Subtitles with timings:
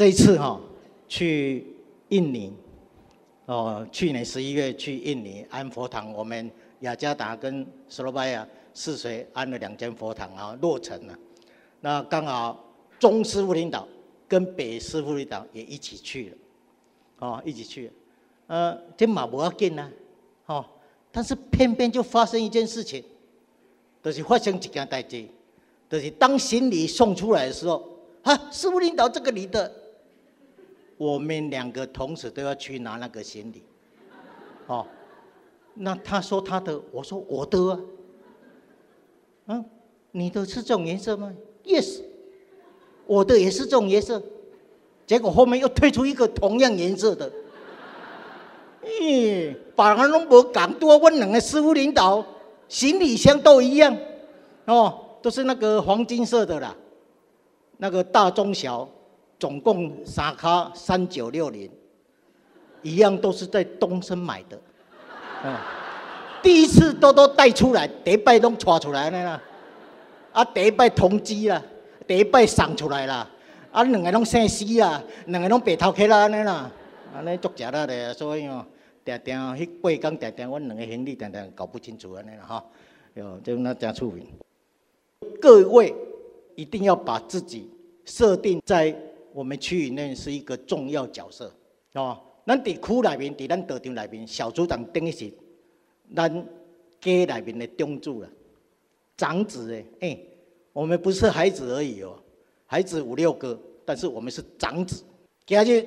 [0.00, 0.58] 这一次哈
[1.06, 1.76] 去
[2.08, 2.54] 印尼，
[3.44, 11.14] 哦，去年十一月去印尼安佛堂，我们雅加达跟斯洛伐亚泗水安了两间佛堂啊，落成了。
[11.82, 12.64] 那刚好
[12.98, 13.86] 中师傅领导
[14.26, 16.36] 跟北师傅领导也一起去了，
[17.18, 17.92] 哦，一起去。
[18.46, 19.86] 呃，这马不要紧呢，
[20.46, 20.64] 哦，
[21.12, 23.04] 但是偏偏就发生一件事情，
[24.02, 25.26] 就是发生一件代志，
[25.90, 27.86] 就是当行李送出来的时候，
[28.22, 29.70] 啊，师傅领导这个你的，
[31.00, 33.62] 我们两个同时都要去拿那个行李，
[34.66, 34.86] 哦，
[35.72, 37.80] 那他说他的，我说我的啊，
[39.46, 39.64] 嗯，
[40.10, 42.02] 你的是这种颜色吗？Yes，
[43.06, 44.22] 我的也是这种颜色，
[45.06, 47.32] 结果后面又推出一个同样颜色的，
[48.84, 52.22] 咦，把人拢无讲多，问两个师傅领导
[52.68, 53.96] 行李箱都一样，
[54.66, 56.76] 哦，都是那个黄金色的啦，
[57.78, 58.86] 那个大中小。
[59.40, 61.68] 总共三卡三九六零，
[62.82, 64.60] 一样都是在东升买的，
[65.42, 65.56] 嗯，
[66.42, 69.42] 第一次都都带出来，第一摆拢抓出来了啦。
[70.32, 71.60] 啊，第一摆通知啦，
[72.06, 73.28] 第一摆送出来啦，
[73.72, 76.70] 啊，两个拢姓施啦，两个拢白头壳啦，安尼啦，
[77.14, 78.64] 安尼足食啦的，所以哦，
[79.02, 82.64] 定定迄八工定定，阮两个行李定定搞不清楚安尼啦，哈，
[83.14, 84.26] 哟，就那真出名。
[85.40, 85.94] 各位
[86.54, 87.70] 一定要把自己
[88.04, 88.94] 设定在
[89.32, 91.52] 我们区域内是一个重要角色，
[91.94, 95.32] 哦，咱伫区内面，伫咱道场内面，小组长等于是
[96.14, 96.28] 咱
[97.00, 98.28] 家内面的中主啦。
[99.16, 100.18] 长子哎哎，
[100.72, 102.18] 我们不是孩子而已哦，
[102.66, 105.02] 孩子五六个，但是我们是长子。
[105.44, 105.86] 今日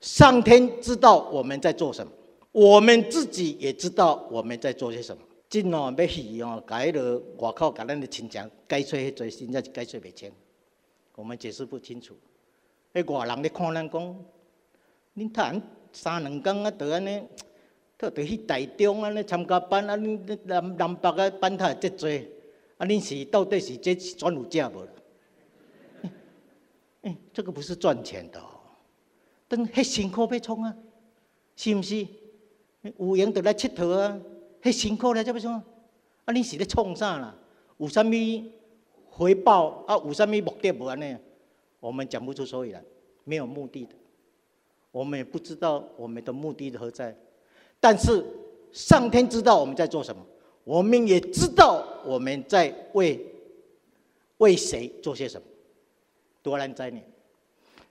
[0.00, 2.12] 上天知道我们在做什么，
[2.52, 5.22] 我们自己也知道我们在做些什么。
[5.48, 10.30] 今哦要戏哦，改了外口甲咱的亲戚解说迄做，现在是解说不清，
[11.16, 12.14] 我们解释不清楚。
[12.92, 14.16] 迄外人咧看咱讲，
[15.16, 15.62] 恁趁
[15.92, 17.22] 三两工啊，得安尼，
[17.96, 22.08] 特得去台中安尼参加班啊，恁南南北啊班太遮多。
[22.78, 24.88] 啊，恁是到底是这赚有价无啦？
[27.02, 28.42] 哎，这个不是赚钱的，
[29.48, 30.74] 等迄辛苦要创啊，
[31.56, 32.06] 是毋是？
[32.96, 34.18] 有闲就来佚佗啊，
[34.62, 35.54] 迄辛苦咧，怎要创？
[35.54, 35.64] 啊，
[36.26, 37.34] 恁是咧创啥啦？
[37.76, 38.10] 有啥物
[39.10, 39.96] 回报啊？
[40.04, 41.16] 有啥物目的无安尼？
[41.80, 42.84] 我们讲不出所以然，
[43.24, 43.94] 没有目的的，
[44.92, 47.16] 我们也不知道我们的目的何在。
[47.80, 48.24] 但是
[48.70, 50.24] 上天知道我们在做什么。
[50.62, 53.18] 我们也知道我们在为
[54.36, 55.46] 为谁做些什么，
[56.42, 57.00] 多难在呢。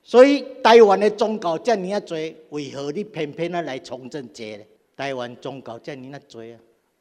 [0.04, 2.16] 所以台湾的宗教这么啊多，
[2.52, 4.64] 为何你偏偏啊来从政这呢？
[4.96, 6.60] 台湾宗教这么啊多啊，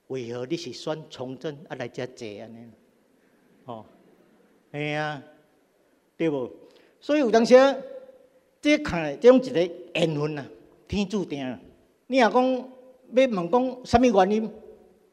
[0.08, 2.70] 为何你是选从政啊来这坐安尼？
[3.66, 3.84] 哦，
[4.72, 5.22] 哎呀，
[6.16, 6.50] 对不？
[7.00, 7.54] 所以有当时
[8.60, 9.60] 这看来这种一个
[9.94, 10.46] 缘分啊，
[10.86, 11.58] 天注定啊。
[12.06, 12.66] 你若讲要
[13.12, 14.50] 问讲什么原因？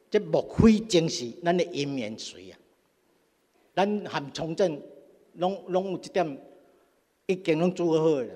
[0.10, 2.58] 这莫非正是咱的姻缘水啊？
[3.76, 4.82] 咱含从政，
[5.34, 6.38] 拢拢有一点
[7.26, 8.30] 已经拢做好了。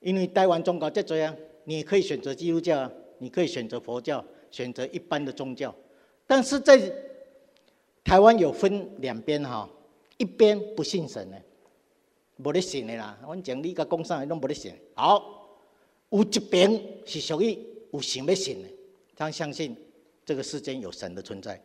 [0.00, 5.74] 因为台湾宗教这多啊，你可以选择基督教啊，你可以选择佛教，选择一般的宗教。
[6.26, 6.80] 但是在
[8.02, 9.68] 台湾有分两边哈，
[10.16, 11.36] 一边不信神的，
[12.44, 13.18] 无咧信的啦。
[13.22, 14.72] 阮讲你甲讲啥，拢无咧信。
[14.94, 15.58] 好，
[16.10, 17.58] 有一边是属于
[17.92, 18.68] 有想要信的，
[19.16, 19.76] 他相信。
[20.22, 21.60] 这个世间有神的存在。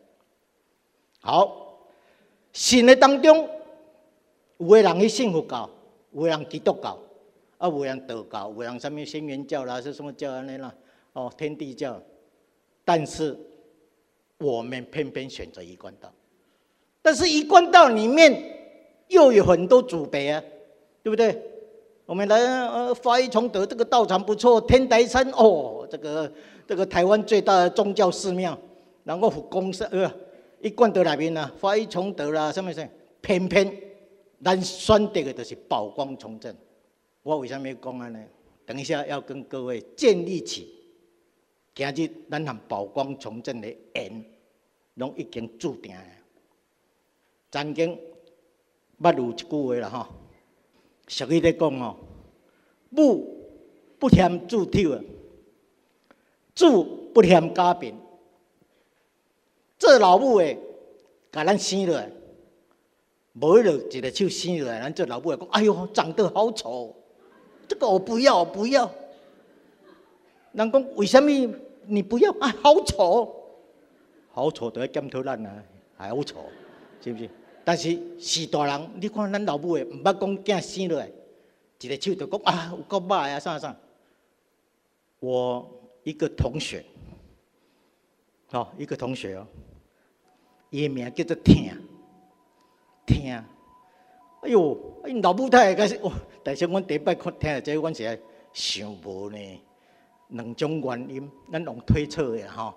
[1.19, 1.87] 好，
[2.51, 3.47] 信的当中，
[4.57, 5.69] 有的人去信佛教，
[6.13, 6.97] 有的人基督教，
[7.59, 10.73] 啊，有的人道教，有的人什么仙缘教啦，是什么教安尼啦？
[11.13, 12.01] 哦，天地教。
[12.83, 13.37] 但是
[14.39, 16.11] 我们偏偏选择一贯道，
[17.03, 20.41] 但是一贯道里面又有很多祖辈啊，
[21.05, 21.39] 对不对？
[22.07, 26.31] 我们来呃，发一崇德这个道场不错，天台山哦，这个。
[26.67, 28.57] 这个台湾最大的宗教寺庙，
[29.03, 30.11] 然后佛公社呃，
[30.59, 32.89] 一贯德内面呐，法一崇德啦，什么什，
[33.21, 33.71] 偏偏
[34.43, 36.55] 咱选择的就是宝光崇正。
[37.21, 38.17] 我为什么要讲安尼？
[38.65, 40.73] 等一下要跟各位建立起，
[41.75, 44.25] 今日咱含宝光崇正的缘，
[44.95, 45.95] 拢已经注定。
[47.51, 47.95] 曾经
[48.99, 50.07] 捌有一句话啦吼，
[51.07, 51.95] 俗语在讲哦，
[52.89, 53.47] 母
[53.99, 55.01] 不嫌子丑啊。
[56.55, 57.93] 主不嫌家贫，
[59.77, 60.57] 做老母的，
[61.29, 62.09] 把咱生落来，
[63.33, 66.95] 无了一个手生落来，咱做老母的讲：“哎呦，长得好丑，
[67.67, 68.89] 这个我不要，不要。”
[70.53, 71.29] 人讲为什么
[71.87, 72.31] 你不要？
[72.39, 73.35] 啊，好丑，
[74.31, 75.63] 好丑，都要检讨咱啊，
[75.97, 76.37] 还好丑，
[77.01, 77.29] 是不是？
[77.65, 81.11] 但是是大人，你看咱老母的，毋捌讲囝生落来，
[81.79, 83.75] 一个手就讲啊，有够歹啊，啥啥。
[85.19, 85.67] 我
[86.03, 86.85] 一个同学，
[88.51, 89.47] 哦，一个同学哦，
[90.69, 91.71] 伊的名叫做听，
[93.07, 94.77] 听，哎哟，
[95.07, 96.13] 因老母太开始哇！
[96.43, 98.21] 但是阮第一摆看听这，阮是
[98.53, 99.37] 想无呢，
[100.27, 102.75] 两种原因，咱用推测的吼。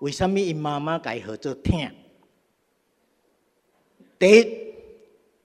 [0.00, 1.88] 为什物因妈妈改号做听？
[4.18, 4.74] 第一，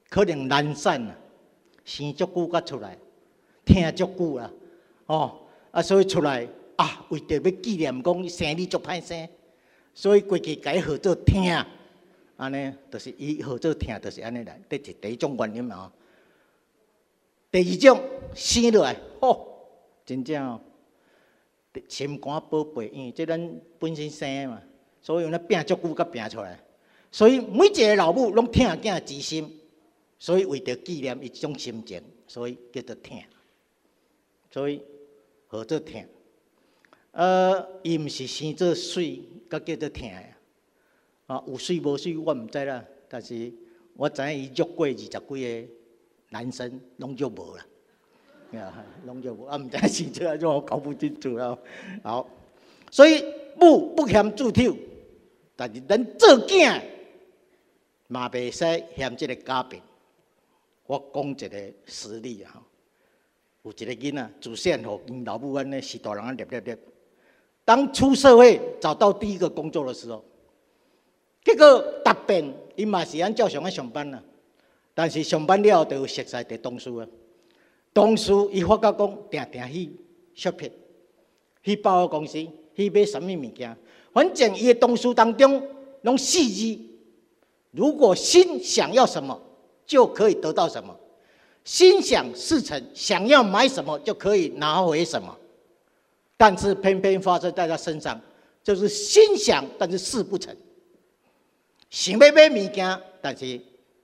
[0.09, 1.15] 可能难产啊，
[1.85, 2.97] 生足久才出来，
[3.63, 4.51] 听足久啊，
[5.05, 5.39] 哦，
[5.71, 6.47] 啊，所以出来
[6.77, 9.29] 啊，为着要纪念讲生理足歹生，
[9.93, 11.53] 所以过去改号做听，
[12.35, 15.91] 安尼，就是伊号做听，就是安尼来，这是第一种原因嘛。
[17.51, 18.03] 第二种
[18.33, 19.69] 生落来，吼，
[20.03, 20.59] 真正哦，
[21.87, 24.59] 心肝宝贝，因为这咱本身生嘛，
[24.99, 26.59] 所以咱拼足久才拼出来。
[27.13, 29.47] 所以每一个老母拢疼囝之心，
[30.17, 33.15] 所以为着纪念伊种心情，所以叫做疼。
[34.51, 34.81] 所以
[35.45, 36.03] 何做疼？
[37.11, 40.23] 呃，伊毋是生做水，才叫做疼呀。
[41.27, 43.53] 啊，有水无水我毋知啦，但是
[43.95, 45.69] 我知影伊约过二十几个
[46.31, 47.65] 男生，拢就无啦。
[48.59, 51.55] 啊， 拢就无，啊，毋知生做啊，种我搞不清楚了。
[52.01, 52.27] 好，
[52.89, 53.23] 所以
[53.55, 54.75] 母不嫌自丑，
[55.55, 56.81] 但是咱做囝。
[58.13, 59.81] 嘛袂使嫌即个家贫。
[60.85, 62.61] 我讲一个实例啊，
[63.63, 66.77] 有一个囡仔自细汉因老母安尼是大人啊，念念念。
[67.65, 70.23] 当出社会找到第一个工作的时候，
[71.43, 74.21] 结果答辩，伊嘛是按照常啊上班啦。
[74.93, 77.07] 但是上班了后，就有熟悉的同事啊。
[77.95, 80.71] 同事伊发觉讲，定定去 shopping，
[81.63, 82.33] 去百货公司
[82.75, 83.75] 去买什么物件，
[84.11, 85.67] 反正伊的同事当中
[86.01, 86.92] 拢四字。
[87.73, 89.37] 如果心想要什么，
[89.85, 90.95] 就可以得到什么；
[91.63, 95.35] 心想事成，想要买什么就可以拿回什么。
[96.37, 98.21] 但是偏偏发生在他身上，
[98.63, 100.55] 就是心想，但是事不成。
[101.89, 103.59] 想要买物件，但是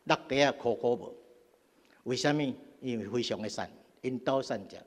[0.06, 1.16] 落地啊苦苦无。
[2.06, 2.42] 为什么？
[2.82, 3.70] 因为非常的善，
[4.02, 4.84] 因道善良。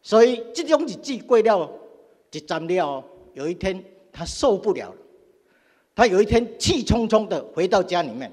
[0.00, 1.70] 所以这种日子过了
[2.30, 3.04] 一站了，
[3.34, 4.96] 有一天他受不了了。
[5.98, 8.32] 他有一天气冲冲的回到家里面，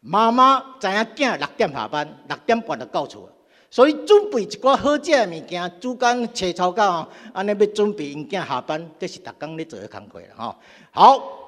[0.00, 3.30] 妈妈知影囝六点下班，六点半就到厝，
[3.70, 10.56] 所以准备一寡好食的物件，煮干切草到安尼要准备因囝下班，这是逐工咧做的工课啦吼。
[10.90, 11.38] 好，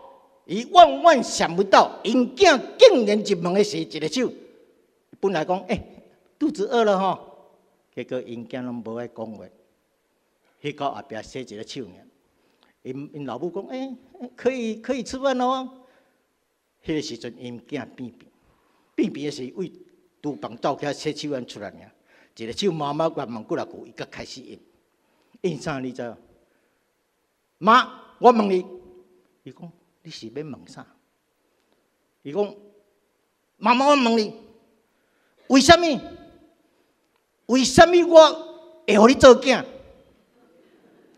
[0.47, 4.33] 伊万万想不到，因囝竟然入门的时一个手，
[5.19, 5.83] 本来讲诶
[6.39, 7.19] 肚子饿了吼，
[7.93, 9.45] 结果因囝拢无爱讲话，
[10.63, 11.83] 迄个后壁写一个手。
[12.83, 13.95] 因因老母讲，哎，
[14.35, 15.87] 可以可以吃饭咯。
[16.85, 18.15] 迄个时阵，因囝变变，
[18.95, 19.71] 变变的是为
[20.23, 21.93] 厨房倒起洗手碗出来尔。
[22.37, 24.59] 一个手妈妈关门过来句，伊才开始应。
[25.43, 26.17] 应啥你知？
[27.59, 28.65] 妈，我问你，
[29.43, 29.73] 伊讲
[30.03, 30.87] 你是要问啥？
[32.23, 32.55] 伊讲
[33.59, 34.35] 妈妈，我问你，
[35.49, 35.87] 为什么？
[37.47, 39.65] 为什么我会互你做囝？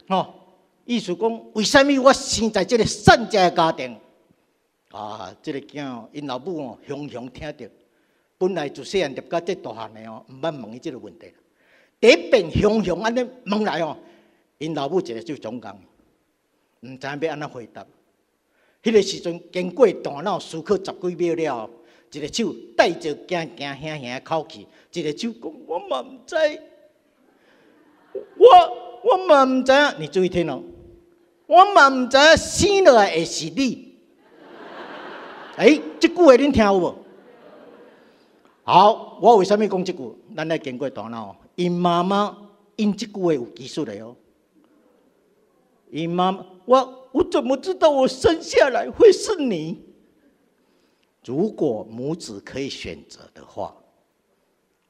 [0.08, 0.40] 哦。
[0.84, 3.96] 意思讲，为什么我生在这个善家的家庭？
[4.90, 7.70] 啊，这个囝因老母哦，雄雄听着，
[8.36, 11.32] 本来就细汉入到这大汉的哦，毋捌问伊即个问题。
[11.98, 13.96] 第一遍雄雄安尼问来哦，
[14.58, 15.74] 因老母一个就总讲，
[16.80, 17.86] 毋知要安怎回答。
[18.82, 21.70] 迄个时阵经过大脑思考十几秒了，
[22.10, 26.36] 一个手带着惊惊吓吓的口气，一个手讲我嘛毋知，
[28.36, 28.48] 我
[29.04, 30.62] 我嘛毋知影，你注意听哦。
[31.52, 33.94] 我嘛毋知生落来会是你，
[35.56, 36.94] 哎，这句话恁听有无？
[38.62, 40.16] 好，我为什么讲这句？
[40.34, 42.34] 咱来经过大脑，因妈妈
[42.76, 44.16] 因这句话有技术的哦。
[45.90, 49.78] 因妈妈，我我怎么知道我生下来会是你？
[51.22, 53.76] 如果母子可以选择的话，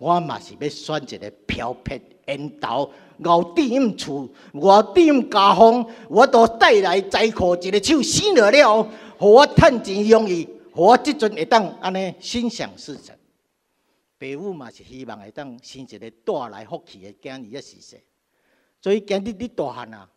[0.02, 2.90] 我嘛是要选一个漂泊缘投。
[3.25, 4.28] 后店厝，
[4.61, 8.82] 熬点家风，我都带来财库一个手生了了，
[9.16, 13.14] 互我趁钱容易，互我即阵会当安尼心想事成。
[14.18, 17.97] 父母嘛是希望会当生一个带来福气的囝儿也是说，
[18.80, 20.09] 所以今日你大汉啊，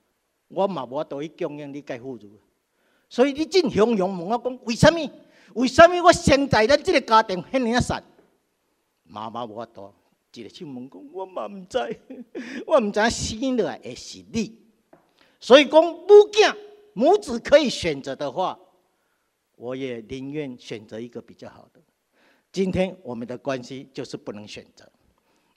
[0.48, 2.28] 我嘛无多去供应你介富裕，
[3.08, 5.00] 所以你真雄雄问我讲，为什么？
[5.54, 8.04] 为什么我生在咱这个家庭遐尔啊善？
[9.08, 9.94] 妈妈无法度。
[10.34, 11.78] 一个手问讲，我嘛毋知，
[12.68, 14.60] 我毋知影生落来会是你。
[15.40, 16.58] 所以讲母囝
[16.94, 18.60] 母子可以选择的话，
[19.56, 21.80] 我也宁愿选择一个比较好的。
[22.52, 24.86] 今天我们的关系就是不能选择，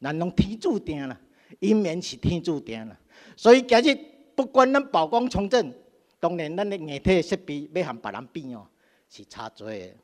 [0.01, 1.21] 咱拢天注定啦，
[1.61, 2.97] 姻缘是天注定啦。
[3.37, 3.99] 所以今日
[4.37, 5.75] 不管咱曝光重振，
[6.21, 8.69] 当然咱的硬体设备要和别人比哦，
[9.09, 9.95] 是差多的。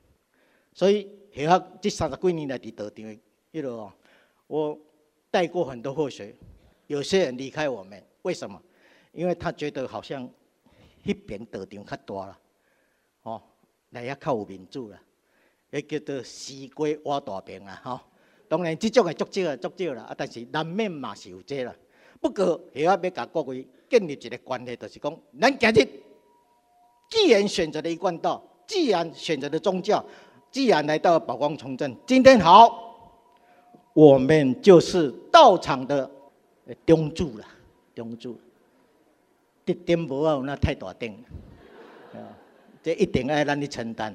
[0.72, 3.16] 所以，许下这三十几年来伫道场，
[3.54, 3.92] 一路哦，
[4.48, 4.76] 我
[5.30, 6.34] 带过很多后学，
[6.88, 8.60] 有些人离开我们，为什么？
[9.12, 10.28] 因为他觉得好像
[11.04, 12.38] 迄边道场较大了，
[13.22, 13.40] 哦，
[13.90, 15.00] 来遐较有民主了，
[15.70, 18.00] 也叫做西瓜挖大饼啊，吼。
[18.48, 21.72] 当然，这种的足少啊，足少啦，啊，但是难免嘛是有这啦。
[22.20, 25.88] 不过，许下要甲各位建立一个关系，就是讲，咱今日
[27.08, 30.04] 既然选择了一贯道，既然选择了宗教。
[30.50, 32.83] 既然来到宝光重镇，今天好，
[33.94, 36.10] 我们就是道场的
[36.84, 37.46] 中柱了，
[37.94, 38.38] 中柱。
[39.64, 41.10] 这点无啊，那太大点，
[42.12, 42.18] 啊，
[42.82, 44.14] 这一定要让你承担。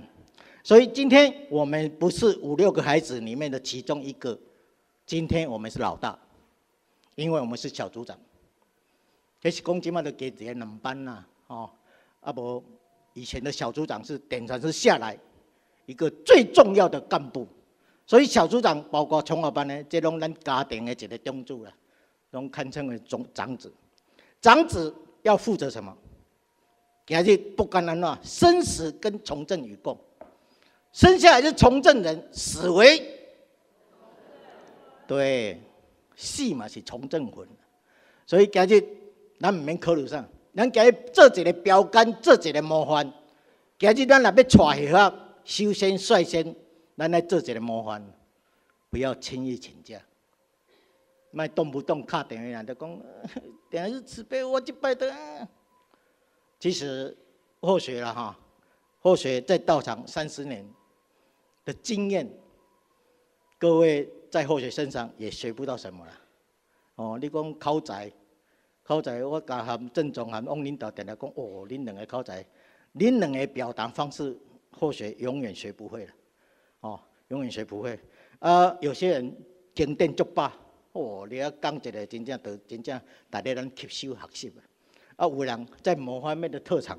[0.63, 4.37] 所以今天我们不是五六个孩子里面的其中一个，
[5.07, 6.19] 今天我们是老大，
[7.15, 8.15] 因为我们是小组长。
[9.41, 11.69] 这是公鸡嘛的给这些两班呐，哦，
[12.19, 12.61] 啊不，
[13.13, 15.17] 以前的小组长是点传是下来。
[15.85, 17.47] 一个最重要的干部，
[18.09, 21.71] 所以小组长包括从小班呢，这拢咱家庭的一个中柱了，
[22.31, 23.71] 拢堪称为长长子。
[24.41, 25.95] 长子要负责什么？
[27.05, 29.95] 今日不管安怎，生死跟从政与共，
[30.91, 32.99] 生下来是从政人，死为
[35.05, 35.61] 对，
[36.15, 37.47] 死嘛是从政魂。
[38.25, 38.83] 所以今日
[39.39, 43.13] 咱唔免考虑啥，咱今日做一个标杆，做一个模范。
[43.77, 45.13] 今日咱若要带许啊。
[45.45, 46.55] 首先率先，
[46.99, 48.05] 咱来做一个模范，
[48.89, 50.01] 不要轻易请假，
[51.31, 53.01] 卖动不动卡电话就讲，
[53.71, 55.47] 电日慈悲我就拜的。
[56.59, 57.17] 其实
[57.61, 58.37] 或许了哈，
[58.99, 60.69] 或许在道场三十年
[61.63, 62.29] 的经验，
[63.57, 66.11] 各位在或许身上也学不到什么了。
[66.95, 68.11] 哦，你讲口才，
[68.83, 72.45] 口才我甲含郑总含汪领导电话讲，哦，恁两个口才，
[72.95, 74.37] 恁两个表达方式。
[74.71, 76.13] 或许永远学不会了，
[76.81, 77.99] 哦，永远学不会。
[78.39, 79.37] 啊，有些人
[79.75, 80.53] 经典作罢，
[80.93, 84.59] 哦，你要讲一个真正的真正大家能吸收学习啊。
[85.17, 86.97] 啊，有人在某方面的特长，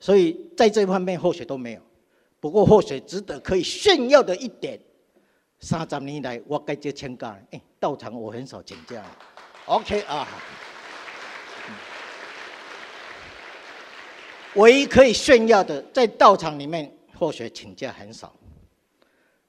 [0.00, 1.82] 所以在这方面或许都没有。
[2.40, 4.80] 不过或许值得可以炫耀的一点，
[5.58, 9.04] 三十年来我该接请假，哎，到场我很少请假。
[9.66, 10.26] OK 啊。
[14.54, 18.34] 唯一可以炫耀的，在道场里面，或许请假很少。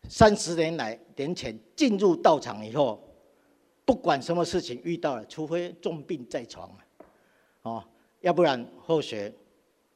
[0.10, 3.02] 三十年来，年前进入道场以后，
[3.86, 6.70] 不管什么事情遇到了，除非重病在床，
[7.64, 7.84] 哦，
[8.22, 9.34] 要不然后学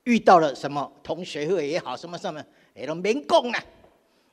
[0.03, 3.63] 遇到了什么同学会也好，什么什么，也都免讲啦。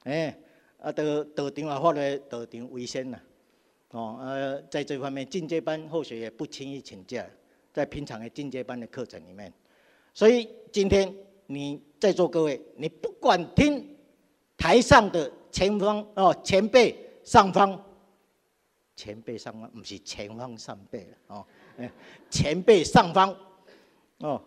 [0.05, 0.39] 哎，
[0.79, 3.21] 啊，道道场啊，或者道场为先啦。
[3.91, 7.27] 哦，呃，在这方面进阶班或许也不轻易请假，
[7.73, 9.53] 在平常的进阶班的课程里面。
[10.13, 11.15] 所以今天
[11.47, 13.97] 你在座各位，你不管听
[14.57, 17.81] 台上的前方哦前辈上方，
[18.95, 21.47] 前辈上方不是前方上辈了哦，
[22.31, 23.35] 前辈上方
[24.19, 24.43] 哦，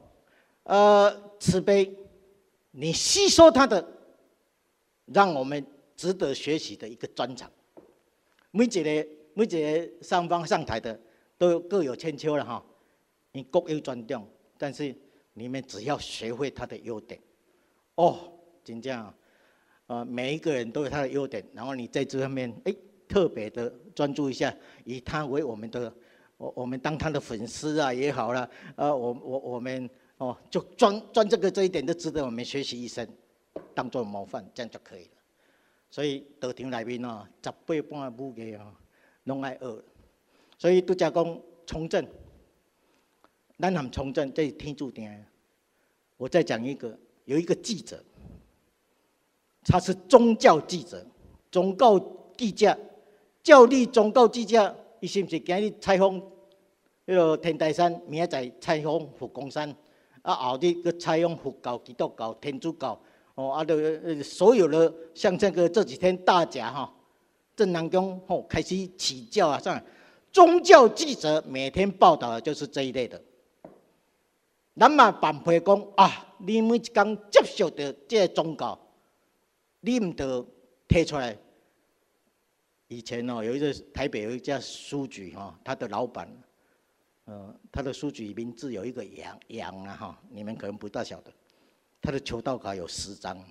[0.64, 1.94] 呃慈悲，
[2.72, 3.86] 你吸收他的，
[5.06, 5.66] 让我们
[5.96, 7.52] 值得学习的一个专长。
[8.52, 11.00] 每一个每一个上方上台的
[11.38, 12.64] 都各有千秋了哈，
[13.32, 14.28] 你各有专长，
[14.58, 14.96] 但是。
[15.34, 17.18] 你们只要学会他的优点，
[17.96, 18.34] 哦，
[18.66, 19.16] 真这样，
[19.92, 22.74] 呃，每一个人都有他的优点，然后你在这方面，哎，
[23.10, 24.56] 特别的专注一下，
[24.86, 25.94] 以他为我们的，
[26.38, 33.06] 我我们当他的粉丝啊也好了，呃，我我我们哦，就专专这个这一点都值得我们学习一生，
[33.76, 35.12] 当做模范，这样就可以了。
[35.90, 38.74] 所以道场内面哦，十八般武艺哦，
[39.26, 39.84] 拢爱学，
[40.58, 42.08] 所以都讲讲从政。
[43.58, 45.14] 南海从政，这是天注定。
[46.16, 48.02] 我再讲一个，有一个记者，
[49.64, 51.06] 他是宗教记者，
[51.52, 52.00] 宗教
[52.36, 52.78] 记者，
[53.44, 56.22] 教立宗教记者，伊是不是今日采访
[57.06, 59.76] 迄个天台山，明仔载采访佛光山，
[60.24, 63.00] 啊后日去采访佛教、基督教、天主教，
[63.36, 66.94] 哦，啊，的所有的像这个这几天大家哈，
[67.56, 69.80] 正南宫吼开始起教啊，上
[70.32, 73.22] 宗教记者每天报道的就是这一类的。
[74.76, 78.80] 咱嘛办配讲啊，你每一工接受到这个宗教，
[79.82, 80.46] 你唔得
[80.88, 81.38] 提出来。
[82.88, 86.30] 以前哦，有一个台北有一家书局哈，他的老板，
[87.24, 91.32] 呃，他的书局名字有一个杨杨啊哈，你们可能不大晓得，
[92.02, 93.42] 他的求道卡有十张，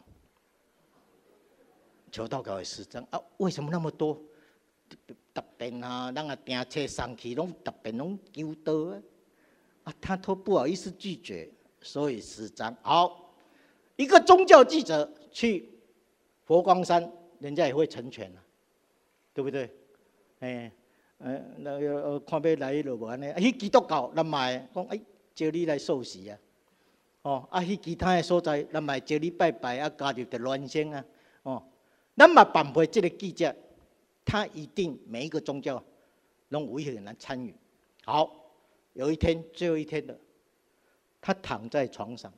[2.12, 4.22] 求道卡有十张啊，为什么那么多？
[5.32, 9.02] 特别啊，人啊订车上去拢特别拢求道啊，
[9.84, 13.32] 啊，他都不好意思拒绝，所以十张好，
[13.96, 15.79] 一个宗教记者去
[16.50, 18.42] 佛光山，人家也会成全啊，
[19.32, 19.70] 对不对？
[20.40, 20.72] 哎，
[21.18, 25.00] 呃，那个看要来就无安尼，啊，迄基督教咱买讲哎，
[25.32, 26.36] 叫你来受洗啊，
[27.22, 31.04] 哦，啊，迄其他的所在咱买叫你拜拜啊，加入的乱生啊，
[31.44, 31.62] 哦，
[32.16, 33.54] 咱嘛办不这个记者。
[34.24, 35.80] 他一定每一个宗教，
[36.48, 37.54] 拢有很难参与。
[38.04, 38.50] 好，
[38.94, 40.16] 有一天最后一天了，
[41.20, 42.32] 他躺在床上，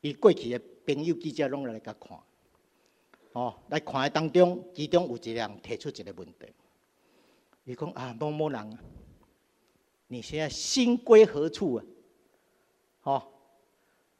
[0.00, 2.18] 伊过去的朋友记者拢来甲看，
[3.32, 6.46] 哦，来看的当中，其中有一人提出一个问题，
[7.64, 8.78] 伊讲啊，某某人，
[10.08, 11.84] 你现在心归何处啊？
[13.04, 13.28] 哦，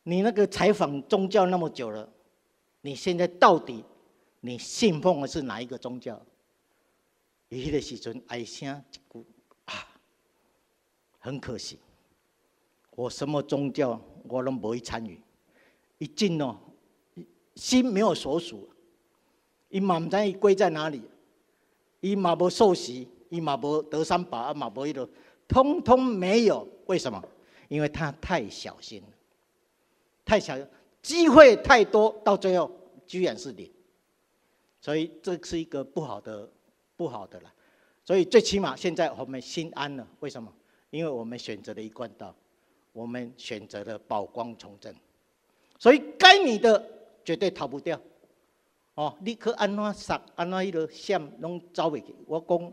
[0.04, 2.09] 你那个采访宗教那么久了，
[2.81, 3.85] 你现在到底
[4.40, 6.21] 你信奉的是哪一个宗教？
[7.50, 9.26] 伊迄个时阵哀声一句
[9.66, 9.75] 啊，
[11.19, 11.78] 很可惜，
[12.92, 15.21] 我什么宗教我拢无去参与。
[15.99, 16.59] 一进哦，
[17.54, 18.69] 心没有所属，
[19.73, 21.02] 伊嘛毋知伊归在哪里，
[22.00, 25.09] 伊嘛无受洗，伊嘛无得三宝，啊嘛无迄个，
[25.49, 26.69] 通通没有。
[26.87, 27.21] 为什么？
[27.69, 29.09] 因为他太小心了，
[30.25, 30.64] 太小心，
[31.02, 32.71] 机会太多，到最后
[33.07, 33.69] 居然是零。
[34.81, 36.49] 所以这是一个不好的。
[36.95, 37.52] 不好的了，
[38.05, 40.07] 所以最起码现在我们心安了。
[40.21, 40.52] 为什么？
[40.91, 42.33] 因为我们选择了一贯道，
[42.93, 44.95] 我们选择了宝光重振，
[45.81, 46.87] 所以该你的
[47.25, 48.00] 绝对逃不掉。
[48.95, 52.15] 哦，你去安怎杀，安怎迄个闪，拢走袂去。
[52.27, 52.73] 我讲，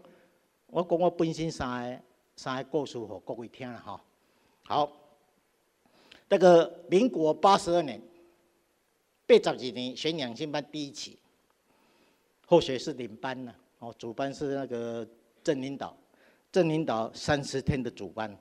[0.67, 2.01] 我讲我本身三个
[2.35, 4.01] 三个故事，互各位听了哈。
[4.63, 4.91] 好，
[6.27, 8.01] 这个民国八十二年，
[9.25, 11.17] 八十二年选两性班第一期，
[12.45, 13.55] 后学是领班呢。
[13.79, 15.07] 哦，主班是那个
[15.41, 15.95] 郑领导，
[16.51, 18.37] 郑领导三十天的主班。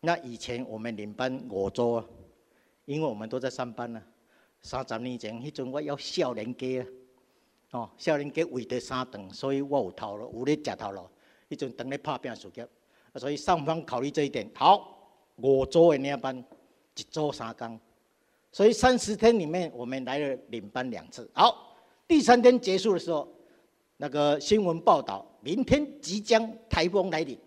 [0.00, 2.04] 那以前我们领班五周，
[2.84, 4.02] 因为我们都在上班呢。
[4.62, 6.86] 三十年前，迄阵我要少年家啊，
[7.80, 11.02] 哦，少年家为着三顿，所以我有头路，有咧食头路。
[11.48, 12.68] 迄阵当咧拍拼事业，
[13.16, 14.48] 所以上方考虑这一点。
[14.54, 14.98] 好，
[15.36, 16.36] 五周的领班，
[16.96, 17.78] 一周三工，
[18.52, 21.28] 所以三十天里面我们来了领班两次。
[21.32, 23.28] 好，第三天结束的时候。
[24.02, 27.38] 那个新闻报道，明天即将台风来临，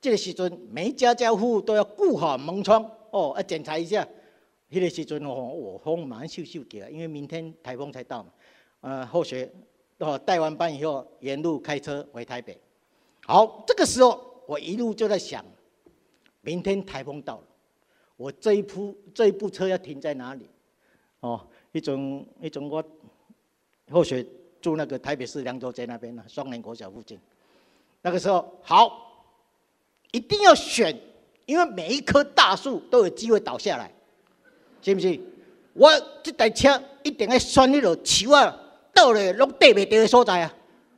[0.00, 4.06] 这个时阵每家家户户都要顾好门窗哦，要检查一下。
[4.68, 8.30] 那个时阵哦，我风马上秀秀起来，因为明天台风才到嘛。
[8.80, 9.50] 呃，后学
[9.98, 12.58] 哦，带完班以后，沿路开车回台北。
[13.24, 15.44] 好，这个时候我一路就在想，
[16.42, 17.44] 明天台风到了，
[18.16, 20.48] 我这一部这一部车要停在哪里？
[21.20, 22.84] 哦，一种一种我
[23.90, 24.24] 后学。
[24.60, 27.16] 住那个台北市凉州街那边呢，双联国小附近。
[28.02, 29.24] 那个时候好，
[30.10, 30.92] 一定要选，
[31.46, 33.88] 因为每一棵大树都有机会倒下来，
[34.82, 35.20] 是不是？
[35.74, 35.90] 我
[36.22, 38.54] 这台车一定要选那种树啊，
[38.92, 40.54] 倒了拢地袂掉的所在啊。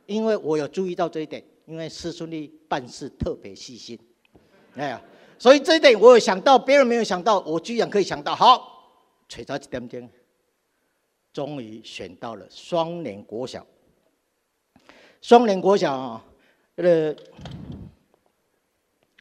[0.07, 3.97] 因为我有注意到这一点，因为师兄弟办事特别细心，
[4.75, 5.01] 哎呀，
[5.37, 8.35] 所以这一点我有想到，别人没有想到，我居然可以想到。
[8.35, 8.91] 好，
[9.29, 10.09] 找到一点点。
[11.31, 13.65] 终于选到了双联国小。
[15.21, 16.25] 双联国小啊，
[16.75, 17.15] 这个，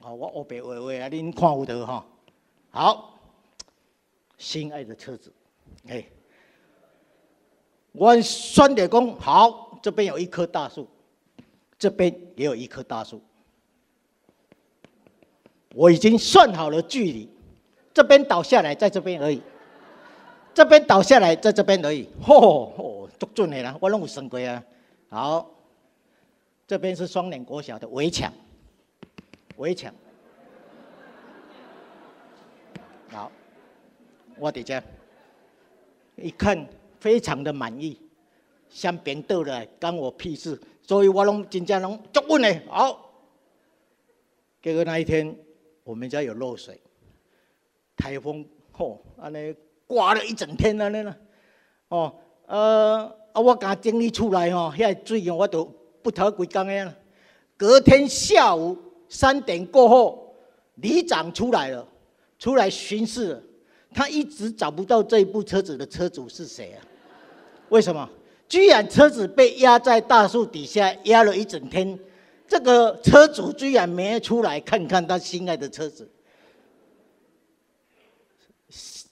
[0.03, 2.05] 哦，我我别喂喂啊，您看有得哈。
[2.71, 3.20] 好，
[4.41, 5.31] 心爱的车子，
[5.87, 6.03] 哎，
[7.93, 10.89] 我算点工好，这边有一棵大树，
[11.79, 13.21] 这边也有一棵大树，
[15.75, 17.29] 我已经算好了距离，
[17.93, 19.43] 这边倒下来，在这边而已。
[20.55, 22.09] 这边倒下来，在这边而已。
[22.25, 24.63] 嚯，哦，足准的啦，我拢有算过啊。
[25.11, 25.51] 好，
[26.67, 28.33] 这边是双联国小的围墙，
[29.59, 29.95] 围墙。
[33.11, 33.31] 好，
[34.41, 34.83] 我伫这
[36.17, 36.67] 一看，
[36.99, 38.01] 非常的满意，
[38.69, 40.61] 像扁豆的，关我屁事。
[40.83, 42.61] 所以我拢真正拢足稳的。
[42.69, 43.13] 好，
[44.61, 45.37] 结果那一天，
[45.85, 46.81] 我们家有漏水，
[47.97, 49.55] 台风，吼，安尼。
[49.87, 51.17] 刮了一整天了呢，
[51.89, 52.15] 哦，
[52.47, 55.65] 呃，啊，我刚整理出来吼，遐水哦，我都
[56.01, 56.95] 不逃几工的。
[57.57, 60.37] 隔天下午三点过后，
[60.77, 61.85] 里长出来了，
[62.39, 63.43] 出来巡视了，
[63.95, 66.79] 他一直找不到这一部车子的车主是谁啊？
[67.69, 68.09] 为什么？
[68.49, 71.99] 居然车子被压在大树底下压了一整天，
[72.49, 76.11] 这个车主居然没出来看看他心爱的车子。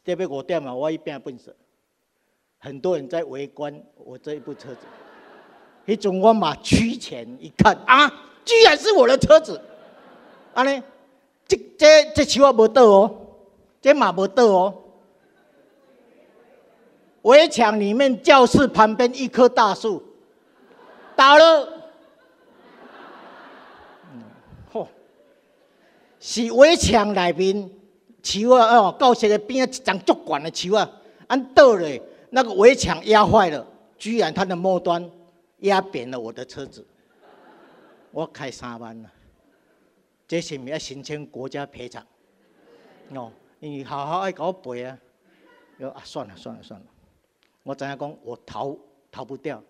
[0.05, 1.55] 这边我掉嘛，我一边笨死，
[2.59, 4.81] 很多人在围观我这一部车子。
[5.87, 8.09] 迄阵我嘛趋前一看啊，
[8.45, 9.61] 居然是我的车子，
[10.53, 10.83] 安尼，
[11.47, 13.28] 这这这树啊无倒哦，
[13.81, 14.83] 这嘛无倒哦。
[17.23, 20.03] 围墙里面教室旁边一棵大树。
[21.17, 21.91] 倒了，
[24.73, 24.87] 嚯，
[26.21, 27.71] 是围墙内面
[28.23, 30.89] 树啊哦，教室的边啊一张足管的树啊，
[31.27, 33.67] 按倒嘞，那个围墙压坏了，
[33.99, 35.11] 居然它的末端
[35.59, 36.87] 压扁了我的车子，
[38.13, 39.11] 我开三万了，
[40.29, 42.07] 这是咪要申请国家赔偿？
[43.15, 44.99] 哦，你好好爱搞背啊，
[45.79, 46.87] 哟啊，算了算了算了。
[47.65, 48.17] 我怎样讲？
[48.23, 48.77] 我逃
[49.11, 49.63] 逃不掉，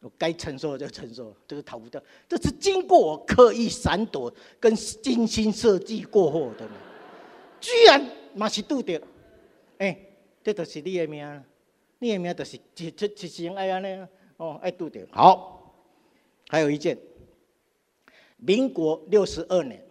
[0.00, 2.02] 我该承受的就承受，这个逃不掉。
[2.28, 6.68] 这是经过我刻意闪躲跟精心设计过后的，
[7.60, 9.00] 居然嘛是拄着，
[9.78, 9.98] 哎，
[10.44, 11.44] 这就是你的命，
[11.98, 15.06] 你的命就是一、一、一生爱安尼，哦，爱拄着。
[15.10, 15.74] 好，
[16.48, 16.98] 还有一件，
[18.36, 19.82] 民国六十二年，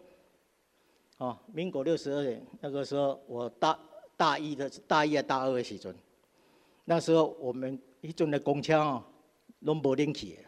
[1.19, 3.77] 哦，民国六十二年那个时候，我大
[4.15, 5.93] 大一的大一啊大二的时阵。
[6.85, 9.03] 那时候我们迄阵的公车哦，
[9.59, 10.39] 拢无冷气，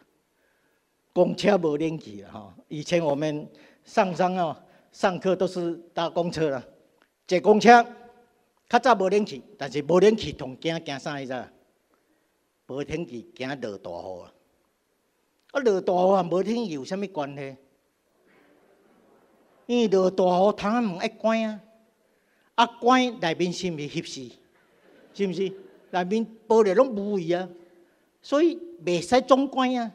[1.11, 2.55] 公车无冷气的哈。
[2.69, 3.45] 以前我们
[3.83, 4.55] 上山哦，
[4.93, 6.63] 上课都是搭公车啦，
[7.27, 7.85] 坐公车，
[8.69, 11.47] 较早无冷气，但是无冷气同惊惊啥意思？
[12.67, 14.33] 无天气惊落大雨啊！
[15.51, 17.57] 啊，落大雨啊，无天气有啥物关系？
[19.71, 21.61] 因为落大雨，窗仔门一关啊，
[22.55, 24.35] 啊关内面是毋是翕死？
[25.13, 25.49] 是毋是？
[25.91, 27.47] 内面玻璃拢无味啊，
[28.21, 29.89] 所以袂使总关啊，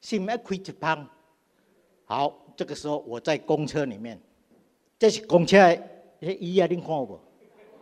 [0.00, 1.06] 是毋要开一旁。
[2.06, 4.18] 好，这个时候我在公车里面，
[4.98, 7.20] 这是公车诶椅啊，恁看有无？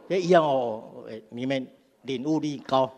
[0.09, 1.65] 这椅哦，你们
[2.03, 2.93] 领悟力高。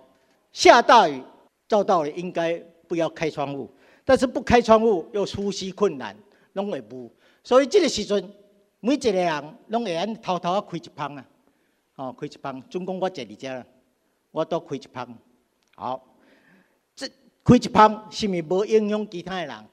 [0.54, 1.22] 下大雨，
[1.68, 3.68] 照道理应该不要开窗户，
[4.06, 6.16] 但是不开窗户又呼吸困难，
[6.54, 7.12] 拢会无。
[7.44, 8.30] 所以这个时阵，
[8.80, 11.28] 每一个人拢会安偷偷啊开一旁啊，
[11.96, 13.64] 哦，开一旁，总共我坐伫遮。
[14.30, 15.18] 我都开一旁，
[15.74, 16.16] 好，
[16.94, 17.08] 这
[17.42, 19.64] 开一旁是咪无影响其他的人？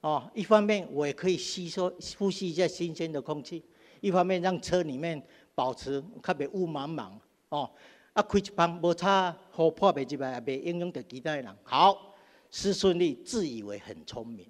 [0.00, 3.62] 哦，一方面我也可以吸收、呼吸一下新鲜的空气，
[4.00, 5.20] 一方面让车里面
[5.54, 7.10] 保持特别雾茫茫。
[7.50, 7.68] 哦，
[8.14, 11.56] 啊，开一旁无差，雨破袂入来，也袂影响到其他的人。
[11.64, 12.14] 好，
[12.50, 14.46] 施顺利自以为很聪明，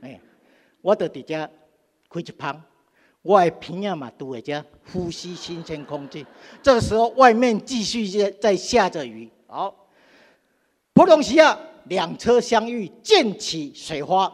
[0.00, 0.20] 哎，
[0.82, 1.50] 我就伫遮
[2.10, 2.62] 开一旁。
[3.26, 6.26] 外平啊嘛，都在家呼吸新鲜空气。
[6.62, 9.28] 这个时候，外面继续在在下着雨。
[9.46, 9.86] 好，
[10.92, 14.32] 普通时啊，两车相遇，溅起水花，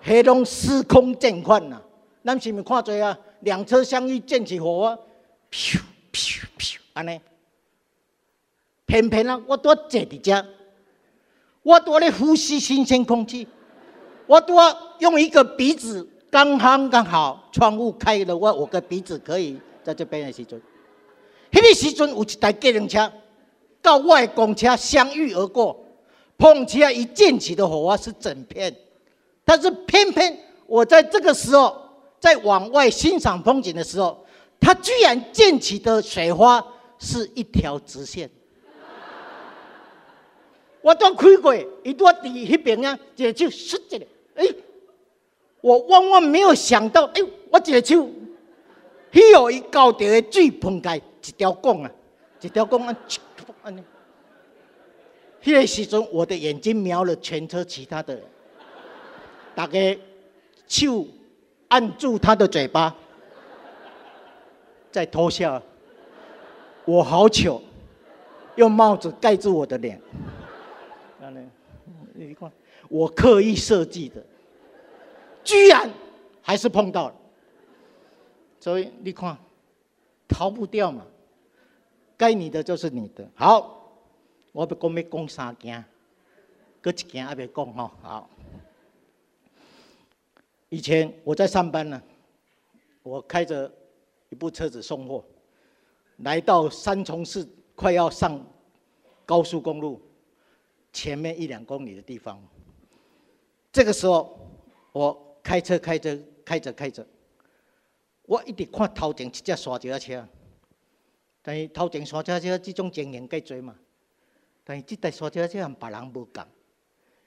[0.00, 1.82] 黑龙司空见惯呐。
[2.24, 3.18] 咱是咪看做啊？
[3.40, 4.98] 两车相遇，溅起火花，
[5.50, 5.80] 咻
[6.12, 7.20] 咻咻，安尼。
[8.86, 10.46] 偏偏啊，我多坐伫遮，
[11.62, 13.46] 我多咧呼吸新鲜空气，
[14.26, 14.62] 我多
[15.00, 16.08] 用一个鼻子。
[16.34, 20.60] 刚刚刚好，窗户开了，我我个鼻子可以在这边的时阵，
[21.52, 23.12] 迄个时阵有一台机动车，
[23.80, 25.78] 到外公车相遇而过，
[26.36, 28.74] 碰起来一溅起的火花是整片，
[29.44, 31.80] 但是偏偏我在这个时候
[32.18, 34.26] 在往外欣赏风景的时候，
[34.58, 36.60] 它居然溅起的水花
[36.98, 38.28] 是一条直线，
[40.82, 44.44] 我都开过，一多伫迄边啊，就就唰一个，哎。
[45.64, 48.06] 我万万没有想到，哎，我一个手，
[49.10, 51.90] 迄有一高调的水喷开一条管啊，
[52.42, 52.94] 一条管啊，
[53.62, 53.82] 安尼。
[55.42, 58.22] 迄个时阵，我的眼睛瞄了全车其他的人，
[59.54, 59.98] 大家
[60.68, 61.06] 手
[61.68, 62.94] 按住他的嘴巴，
[64.92, 65.62] 在偷笑。
[66.84, 67.62] 我好糗，
[68.56, 69.98] 用帽子盖住我的脸。
[72.12, 72.52] 你看，
[72.90, 74.22] 我刻意设计的。
[75.44, 75.88] 居然
[76.40, 77.14] 还是碰到了，
[78.58, 79.36] 所以你看，
[80.26, 81.06] 逃不掉嘛。
[82.16, 83.28] 该你的就是你的。
[83.34, 83.92] 好，
[84.52, 85.84] 我要讲要讲三件，
[86.80, 87.92] 搁一件还没讲哈。
[88.00, 88.30] 好，
[90.70, 92.02] 以前我在上班呢，
[93.02, 93.70] 我开着
[94.30, 95.22] 一部车子送货，
[96.18, 98.40] 来到三重市快要上
[99.26, 100.00] 高速公路
[100.92, 102.42] 前面一两公里的地方，
[103.70, 104.38] 这个时候
[104.92, 105.20] 我。
[105.44, 107.06] 开车开着开着开着，
[108.22, 110.26] 我一直看头前一只沙石车，
[111.42, 113.76] 但是头前沙石车这种经验介多嘛，
[114.64, 116.44] 但是这台沙石车和别人无共，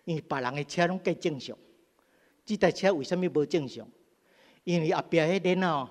[0.06, 1.56] 因为别人的车拢计正常，
[2.44, 3.88] 这台车为什么无正常？
[4.64, 5.88] 因为后边迄链哦，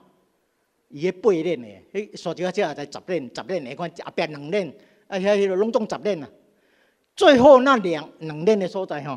[0.89, 4.69] 伊迄八链的，迄沙石车也在十链十链的，看后边两链，
[5.07, 6.29] 啊遐迄个拢总十链啊，
[7.15, 9.17] 最后那两两链的所在吼，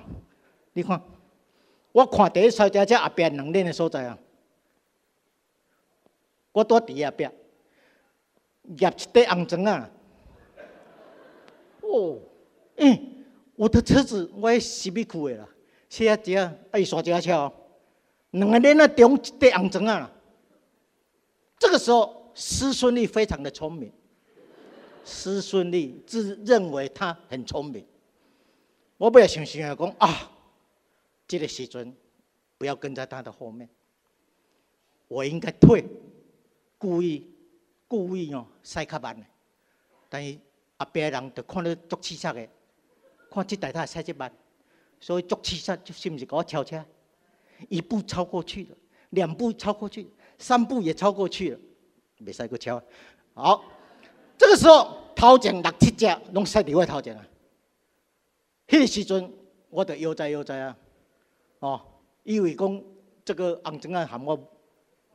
[0.73, 1.01] 你看，
[1.99, 4.17] 我看第一小姐这后边两辆的所在啊，
[6.53, 7.29] 我多伫后边，
[8.77, 9.89] 夹一块红砖啊。
[11.81, 12.17] 哦，
[12.77, 13.25] 嗯，
[13.57, 15.49] 我的车子我洗米库的啦，
[15.89, 17.51] 写啊只啊，伊刷只车，
[18.31, 20.09] 两个练啊中一块红砖啊。
[21.57, 23.91] 这个时候，师孙俪非常的聪明。
[25.03, 27.85] 师孙俪自认为他很聪明，
[28.97, 30.31] 我不要想想讲啊，
[31.29, 31.95] 这个时阵
[32.57, 33.69] 不要跟在他的后面，
[35.07, 35.85] 我应该退，
[36.79, 37.29] 故意
[37.87, 39.23] 故意哦塞卡慢的，
[40.09, 40.35] 但是
[40.77, 42.49] 阿别人就看到足气色的，
[43.29, 44.33] 看这台他塞这慢，
[44.99, 46.83] 所以足气色就是不是给我超车，
[47.69, 48.75] 一步超过去了，
[49.11, 51.59] 两步超过去，三步也超过去了，
[52.17, 52.81] 没塞过超，
[53.35, 53.63] 好。
[54.35, 57.27] 这个时候，头前六七只拢塞伫我头前啊！
[58.67, 59.31] 迄个时阵，
[59.69, 60.77] 我就悠哉悠哉啊！
[61.59, 61.81] 哦，
[62.23, 62.81] 以为讲
[63.23, 64.39] 这个红砖啊，和我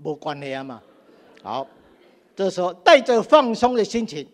[0.03, 0.83] 无关系啊嘛。
[1.43, 1.67] 好，
[2.37, 4.27] 这时候带着放松的心情，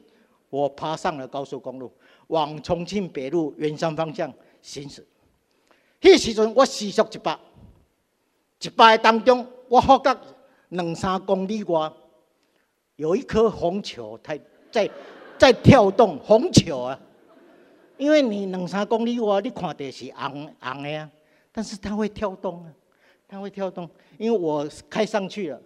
[0.49, 1.93] 我爬上了高速公路，
[2.29, 5.07] 往重庆北路圆山方向行驶。
[6.01, 7.39] 迄时阵，我时速一百，
[8.61, 10.17] 一百当中，我发觉
[10.71, 11.93] 两三公里外
[12.97, 14.41] 有一颗红球，太。
[14.73, 14.89] 在
[15.37, 17.01] 在跳动红球啊，
[17.97, 21.11] 因为你两三公里外，你看的是红红的啊，
[21.53, 22.73] 但是它会跳动啊，
[23.29, 25.61] 它会跳动，因为我开上去了，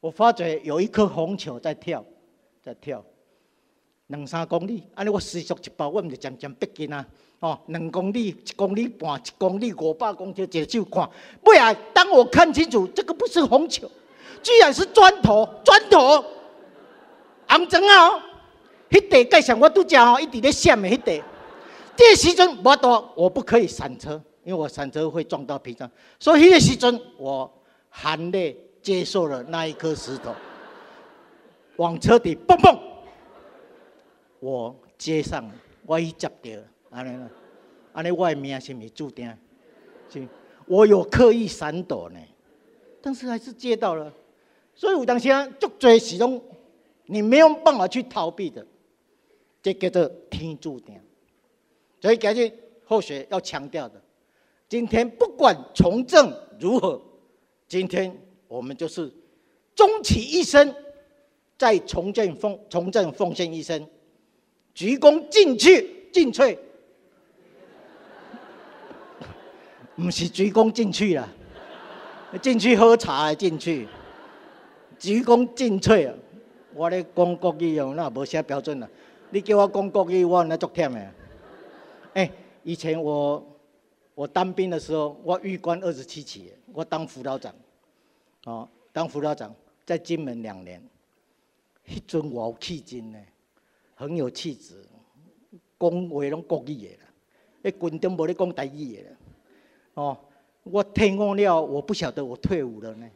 [0.00, 2.04] 我发觉有一颗红球在跳，
[2.62, 3.04] 在跳，
[4.08, 7.06] 两三公里，安尼我时速一百，我毋就渐渐逼近啊，
[7.40, 11.08] 哦，两公里、一公里半、一公里五百公尺，一手看，
[11.42, 13.90] 不然当我看清楚，这个不是红球，
[14.42, 16.24] 居然是砖头，砖头。
[17.50, 18.08] 红砖啊！
[18.08, 18.22] 哦，
[18.90, 21.24] 迄地介绍我拄则哦，一直咧闪的迄地。
[21.96, 25.90] 这时阵无多，我不可以闪车，因为我闪车会撞到屏障。
[26.18, 27.52] 所以迄个时阵，我
[27.90, 30.34] 含泪接受了那一颗石头，
[31.76, 32.80] 往车底蹦蹦。
[34.40, 37.28] 我接上了，我一接到，安尼啦，
[37.92, 39.30] 安尼我的命是咪注定？
[40.08, 40.26] 是，
[40.64, 42.18] 我有刻意闪躲呢，
[43.02, 44.10] 但是还是接到了。
[44.74, 46.42] 所以有当时啊，足多时拢。
[47.10, 48.66] 你没有办法去逃避的，
[49.62, 50.98] 这叫做天注定。
[52.00, 52.50] 所以今日
[52.86, 54.00] 后学要强调的，
[54.68, 57.00] 今天不管从政如何，
[57.66, 58.14] 今天
[58.46, 59.10] 我们就是
[59.74, 60.74] 终其一生
[61.56, 63.88] 在从政奉从政奉献一生，
[64.74, 66.56] 鞠躬尽瘁尽瘁，
[69.96, 71.28] 不是鞠躬尽瘁了，
[72.42, 73.88] 进去喝茶进去，
[74.98, 76.14] 鞠躬尽瘁啊。
[76.74, 78.88] 我咧讲国语哦，那无写标准啦。
[79.30, 81.10] 你叫我讲国语，我那足忝的。
[82.12, 82.30] 哎，
[82.62, 83.42] 以前我
[84.18, 87.54] 我当兵的时候，我预官二十七期，我当辅导长，
[88.46, 89.54] 哦，当辅导长
[89.86, 90.82] 在金门两年，
[91.86, 93.18] 迄阵我有气质呢，
[93.94, 94.84] 很有气质，
[95.78, 97.04] 讲话拢国语的啦，
[97.62, 99.02] 迄军中无咧讲台语的，
[99.94, 100.18] 哦，
[100.64, 103.08] 我退伍了，我不晓得我退伍了呢，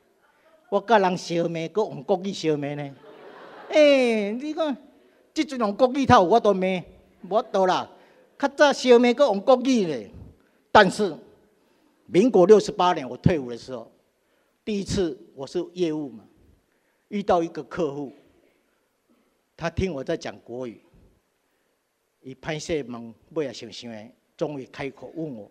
[0.69, 2.95] 我甲人相骂，搁用国语相骂呢。
[3.71, 4.77] 哎，你看，
[5.35, 6.81] 即阵用国语头，我都骂，
[7.29, 7.91] 无多啦。
[8.39, 10.09] 较早小妹个用国语咧，
[10.73, 11.15] 但是
[12.07, 13.93] 民国六十八年我退伍的时候，
[14.65, 16.25] 第一次我是业务嘛，
[17.09, 18.11] 遇到一个客户，
[19.55, 20.81] 他听我在讲国语，
[22.23, 25.51] 伊拍摄问，尾也想想诶，终于开口问我：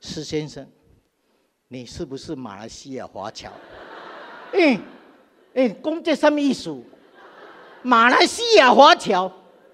[0.00, 0.66] 施先生，
[1.68, 3.52] 你是不是马来西亚华侨？
[4.54, 4.80] 嗯
[5.54, 6.74] 哎，讲这什么意思？
[7.82, 9.30] 马来西亚华侨，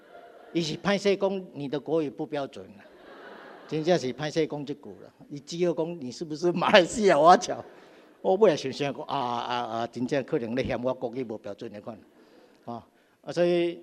[0.51, 2.83] 伊是拍摄工你的国语不标准啊，
[3.67, 5.11] 真正是拍摄讲这句啦。
[5.29, 7.63] 伊只要讲你是不是马来西亚华侨，
[8.21, 11.97] 我本来想想讲啊啊啊，真正可能咧嫌我国语无标准的款，
[12.65, 12.87] 啊
[13.21, 13.81] 啊所以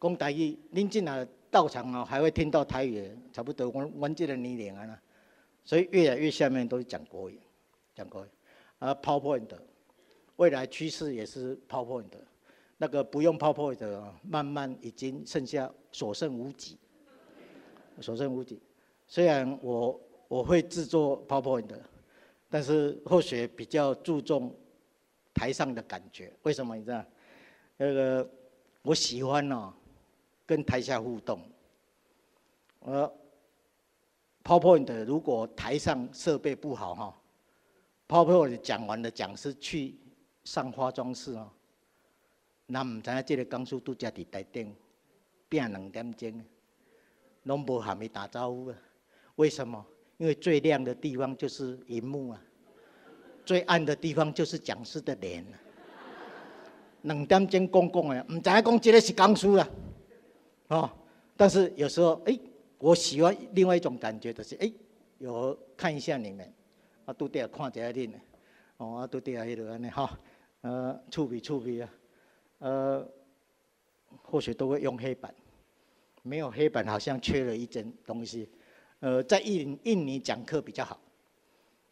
[0.00, 5.00] 讲台语，恁进来到场哦，还会听到台语，差不多我我这个年龄啊，
[5.64, 7.38] 所以越来越下面都是讲国语，
[7.94, 8.28] 讲国语。
[8.78, 9.46] 啊，PowerPoint，
[10.34, 12.06] 未来趋势也是 PowerPoint。
[12.78, 16.76] 那个不用 PowerPoint，慢慢已经剩下所剩无几，
[18.00, 18.60] 所剩无几。
[19.06, 21.84] 虽然我我会制作 PowerPoint 的，
[22.48, 24.54] 但是后学比较注重
[25.34, 26.32] 台上的感觉。
[26.42, 27.04] 为什么你知道？
[27.76, 28.30] 那个
[28.82, 29.74] 我喜欢呢，
[30.46, 31.42] 跟台下互动。
[32.80, 33.12] 呃
[34.44, 37.20] ，PowerPoint 如果台上设备不好哈
[38.08, 39.96] ，PowerPoint 讲完了，讲师去
[40.44, 41.50] 上化妆室哦。
[42.68, 44.74] 咱毋知影即个讲师拄则伫台顶
[45.48, 46.44] 拼两点钟，
[47.44, 48.76] 拢无含伊打招呼啊？
[49.36, 49.84] 为什么？
[50.18, 52.40] 因为最亮的地方就是荧幕啊，
[53.44, 55.44] 最暗的地方就是讲师的脸。
[57.02, 59.68] 两点钟讲讲的，唔知讲这个是江苏啦，
[60.68, 60.88] 哦。
[61.36, 62.38] 但是有时候，哎，
[62.78, 64.72] 我喜欢另外一种感觉，就是哎，
[65.18, 66.52] 有看一下你们，
[67.04, 68.12] 啊，都得看一下恁，
[68.76, 70.16] 哦，啊，都得迄落安尼哈，
[70.60, 71.90] 呃，触笔触笔啊，
[72.58, 73.08] 呃，
[74.22, 75.34] 或许都会用黑板，
[76.22, 78.48] 没有黑板好像缺了一件东西。
[79.00, 80.98] 呃，在印印尼讲课比较好，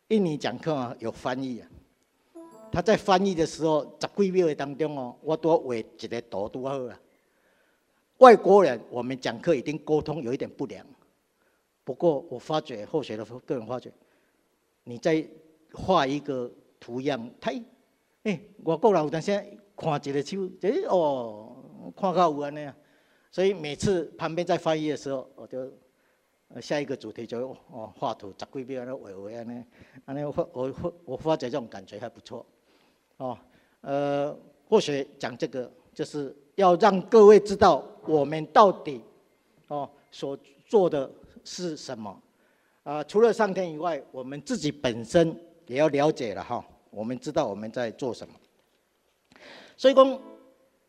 [0.09, 1.69] 印尼讲课啊有翻译啊，
[2.71, 7.01] 他在翻译的时候，十几秒的当中哦，我都画一个图都好啊。
[8.19, 10.85] 外国人我们讲课一定沟通有一点不良，
[11.83, 13.91] 不过我发觉后学的个人发觉，
[14.85, 15.27] 你在
[15.73, 17.51] 画一个图样，他
[18.23, 19.33] 哎，外国人有当时
[19.77, 22.77] 看一个手，哎哦，看到有安尼啊，
[23.31, 25.71] 所以每次旁边在翻译的时候，我就。
[26.61, 29.65] 下一个主题就哦画图，十几秒那画画安尼，
[30.05, 32.45] 安尼我我我发觉这种感觉还不错，
[33.19, 33.39] 哦，
[33.83, 34.37] 呃，
[34.69, 39.01] 或许讲这个就是要让各位知道我们到底
[39.69, 41.09] 哦所做的
[41.45, 42.21] 是什么，
[42.83, 45.33] 啊，除了上天以外，我们自己本身
[45.69, 48.35] 也要了解了哈，我们知道我们在做什么，
[49.77, 50.21] 所以讲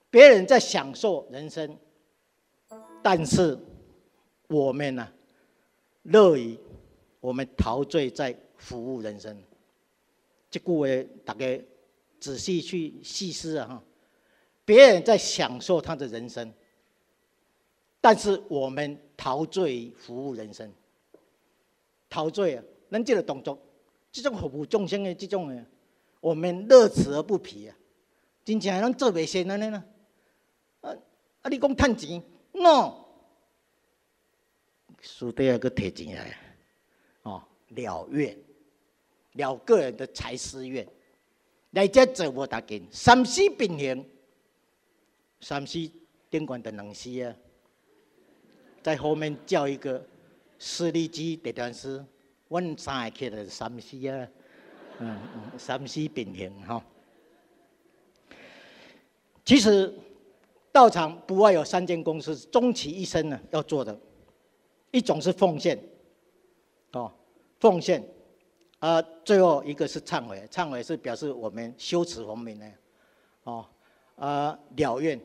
[0.10, 1.78] 别人在享受人生，
[3.04, 3.58] 但是
[4.48, 5.08] 我们呢？
[6.04, 6.58] 乐于
[7.20, 9.38] 我们陶醉在服务人生，
[10.50, 10.88] 这句话
[11.24, 11.64] 大家
[12.20, 13.68] 仔细去细思啊！
[13.68, 13.84] 哈，
[14.66, 16.52] 别人在享受他的人生，
[18.02, 20.74] 但是我们陶醉于服务人生，
[22.10, 22.64] 陶醉啊！
[22.90, 23.60] 能这个动作，
[24.12, 25.64] 这种服务众生的这种的，
[26.20, 27.78] 我们乐此而不疲啊！
[28.44, 29.84] 真正能做袂先安尼呢？
[30.82, 30.90] 啊
[31.44, 31.50] 啊！
[31.50, 33.00] 你讲趁钱，no。
[35.02, 36.38] 书都要个提钱来，
[37.24, 38.38] 哦，了愿，
[39.34, 40.88] 了个人的财私愿，
[41.72, 44.06] 来这做我大紧，三思并行，
[45.40, 45.90] 三思
[46.30, 47.36] 顶管的两思啊，
[48.84, 50.06] 在后面叫一个
[50.60, 52.06] 司利基地段师，
[52.50, 54.28] 阮三个起来三思啊，
[55.00, 56.84] 嗯嗯，三思并行哈。
[59.44, 59.92] 其实
[60.72, 63.98] 道场不外有三间公司，终其一生呢要做的。
[64.92, 65.82] 一种是奉献，
[66.92, 67.12] 哦，
[67.60, 68.04] 奉献，
[68.80, 72.72] 啊，最后一个是忏悔，忏悔是表示我们修持佛门的，
[73.44, 73.66] 哦，
[74.16, 75.20] 啊，了愿，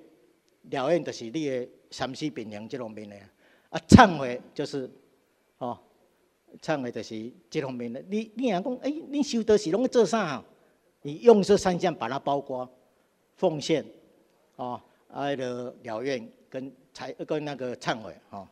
[0.70, 3.16] 了愿就是你的三思平衡这方面的，
[3.70, 4.88] 啊，忏悔就是，
[5.58, 5.76] 哦，
[6.62, 8.00] 忏悔就是这方面的。
[8.08, 10.42] 你你讲讲，哎，你修德是拢做啥？
[11.02, 12.68] 你用这三项把它包括，
[13.36, 13.84] 奉献，
[14.56, 18.46] 哦，爱的了愿跟才跟那个忏悔，哦。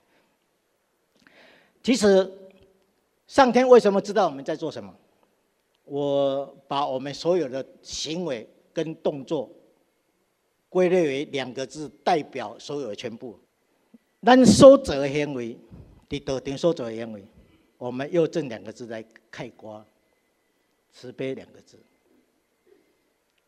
[1.82, 2.30] 其实，
[3.26, 4.94] 上天为什么知道我们在做什么？
[5.84, 9.50] 我把我们所有的行为跟动作
[10.70, 13.38] 归类为两个字，代表所有的全部。
[14.22, 15.58] 咱所做的行为，
[16.08, 17.22] 在道场所做的行为，
[17.76, 19.84] 我们用这两个字来概括，
[20.90, 21.78] 慈悲两个字。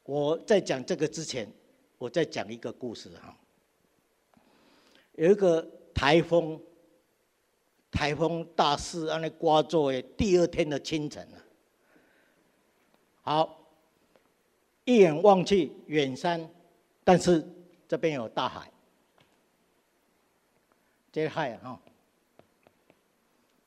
[0.04, 1.50] 我在讲这个之前，
[1.98, 3.37] 我再讲一个故事哈。
[5.14, 6.61] 有一个台风。
[7.88, 11.40] 台风大势，安尼刮作的第二天的清晨啊，
[13.22, 13.59] 好，
[14.85, 16.46] 一眼望去远山，
[17.02, 17.42] 但是
[17.88, 18.70] 这边有大海，
[21.11, 21.80] 这海哈，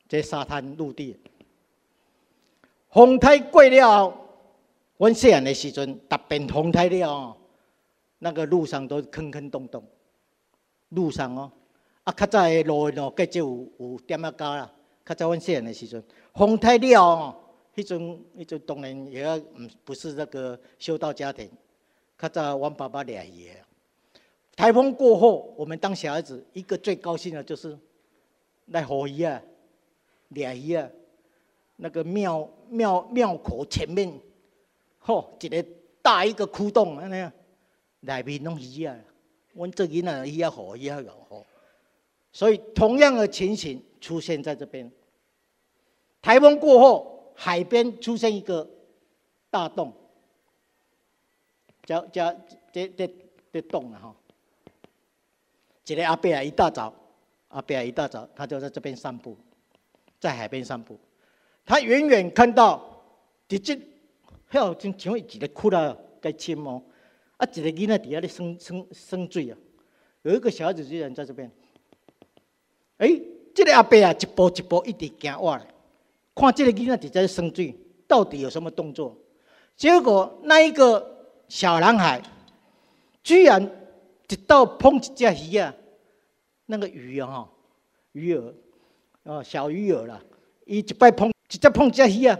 [0.06, 1.18] 这沙滩陆地，
[2.90, 4.16] 风台过了，
[4.98, 7.36] 阮细汉的时阵，特别风台了，
[8.20, 9.84] 那个路上都坑坑洞洞，
[10.90, 11.50] 路上哦。
[12.04, 14.70] 啊，较早的路喏，计只有有点啊高啦。
[15.04, 16.02] 较早阮细汉的时阵，
[16.34, 17.34] 风太了哦，
[17.74, 18.00] 迄阵
[18.38, 21.50] 迄阵当然也要唔不是那个修道家庭。
[22.18, 23.62] 较早阮爸爸俩爷，
[24.54, 27.76] 台风过后，我们当小孩子一个最高兴的就是
[28.66, 29.42] 来河鱼啊，
[30.28, 30.88] 俩鱼啊，
[31.76, 34.12] 那个庙庙庙口前面，
[34.98, 35.64] 吼一个
[36.02, 37.30] 大一个窟洞安尼，
[38.00, 38.96] 内面拢鱼啊，
[39.52, 41.44] 阮做囡仔鱼啊好鱼啊好。
[42.32, 44.90] 所以，同样的情形出现在这边。
[46.22, 48.68] 台风过后，海边出现一个
[49.50, 49.92] 大洞，
[51.84, 52.32] 叫叫
[52.72, 53.10] 这这
[53.52, 54.16] 这洞啊哈。
[55.86, 56.94] 一个阿伯啊，一大早，
[57.48, 59.36] 阿伯啊，一大早，他就在这边散步，
[60.20, 60.96] 在海边散步。
[61.66, 63.02] 他远远看到，
[63.48, 63.76] 直接，
[64.46, 66.80] 好像像一个窟窿该深哦，
[67.40, 69.56] 啊，一个囡仔底下咧生生生水啊，
[70.22, 71.50] 有一个小孩子居然在这边。
[72.98, 73.08] 哎，
[73.54, 75.66] 这个阿伯啊，一步一步一直行过来，
[76.34, 77.74] 看这个囡仔直接生水，
[78.06, 79.16] 到底有什么动作？
[79.74, 82.20] 结果那一个小男孩，
[83.24, 83.62] 居然
[84.28, 85.74] 一到碰一只鱼啊，
[86.66, 87.48] 那个鱼啊，
[88.12, 88.52] 鱼饵，
[89.22, 90.22] 哦，小鱼饵了，
[90.66, 92.38] 一一摆碰，直接碰一只鱼啊，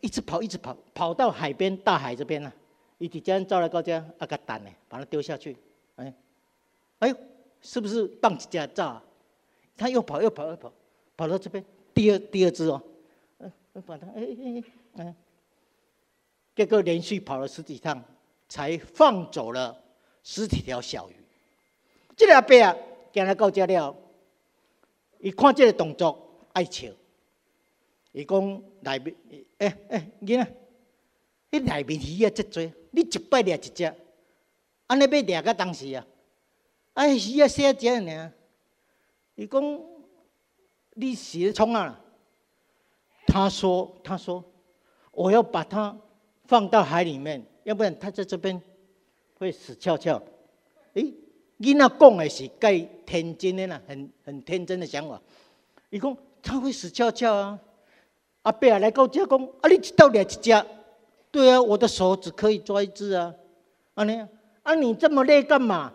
[0.00, 2.52] 一直跑，一直跑，跑到海边，大海这边了，
[3.00, 5.56] 一直这样照来高这啊个蛋呢，把它丢下去，
[5.96, 6.14] 哎，
[6.98, 7.16] 哎呦，
[7.62, 9.02] 是不是棒子加炸？
[9.74, 10.70] 他又跑，又跑，又跑，
[11.16, 12.80] 跑到这边，第二第二只哦。
[13.38, 13.50] 嗯
[13.86, 14.64] 把它哎哎
[14.96, 15.14] 哎，
[16.54, 18.04] 结果连续跑了十几趟，
[18.46, 19.82] 才放走了
[20.22, 21.14] 十几条小鱼。
[22.14, 22.76] 这个阿伯啊，
[23.10, 23.96] 今日到家了，
[25.20, 26.88] 伊看这个动作爱笑，
[28.12, 29.16] 伊讲内面
[29.56, 30.52] 哎哎，囡仔，
[31.52, 33.84] 你内面鱼啊，这多，你一摆掠一只，
[34.86, 36.06] 安尼要掠到当时啊？
[36.94, 38.32] 哎，鱼啊，小只尔。
[39.36, 39.80] 伊讲
[40.94, 41.98] 你是咧创啊？
[43.26, 44.44] 他说：“他说，
[45.12, 45.96] 我要把它
[46.44, 48.60] 放到海里面，要不然它在这边
[49.38, 50.20] 会死翘翘。”
[50.94, 51.04] 哎，
[51.58, 55.22] 你那讲的是该天真的啦，很很天真的想法。
[55.90, 57.58] 伊讲它会死翘翘啊！
[58.42, 60.50] 阿伯来告家公，啊，你到两只？
[61.30, 63.34] 对啊，我的手只可以抓一只啊！
[63.94, 64.26] 啊你
[64.62, 65.92] 啊你这么累干嘛？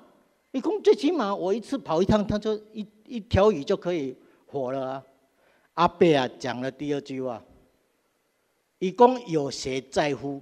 [0.51, 4.15] 你讲最起码我一次跑一趟，他就一一条鱼就可以
[4.45, 5.03] 活了啊！
[5.73, 7.43] 阿伯啊，讲了第二句话，
[8.79, 10.41] 一共有谁在乎？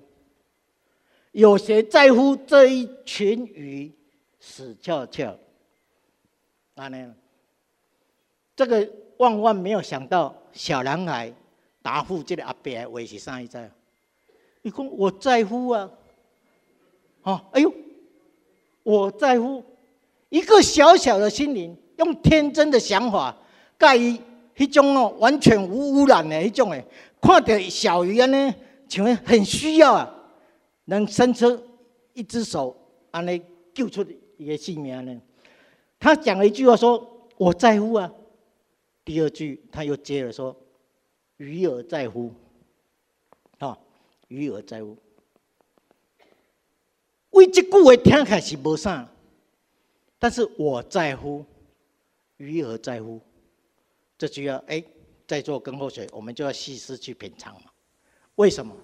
[1.31, 3.91] 有谁在乎这一群鱼
[4.39, 5.35] 死翘翘？
[6.75, 7.15] 阿呢？
[8.55, 8.87] 这个
[9.17, 11.33] 万万没有想到，小男孩
[11.81, 13.71] 答复这个阿伯的话是啥意思？
[14.63, 15.89] 一共我在乎啊！
[17.21, 17.71] 啊，哎呦，
[18.81, 19.63] 我在乎
[20.29, 23.37] 一个小小的心灵，用天真的想法
[23.77, 24.19] 盖伊。
[24.55, 26.85] 迄种哦，完全无污染的迄种诶，
[27.19, 28.53] 看到小鱼安尼，
[28.87, 30.15] 像很需要啊，
[30.85, 31.59] 能伸出
[32.13, 32.77] 一只手
[33.09, 33.41] 安尼
[33.73, 34.05] 救出
[34.37, 35.21] 伊的性命呢。
[35.99, 37.03] 他讲了一句话说
[37.35, 38.11] ：“我在乎啊。”
[39.03, 40.55] 第二句他又接着说
[41.37, 42.31] ：“鱼儿在乎。”
[44.33, 44.97] 余额在乎。
[47.29, 49.07] 为这句话听起来是无啥，
[50.17, 51.45] 但是我在乎，
[52.37, 53.21] 余额在乎。
[54.17, 54.83] 这就要哎，
[55.27, 57.69] 在做跟后水，我们就要细思去品尝嘛。
[58.35, 58.75] 为什么？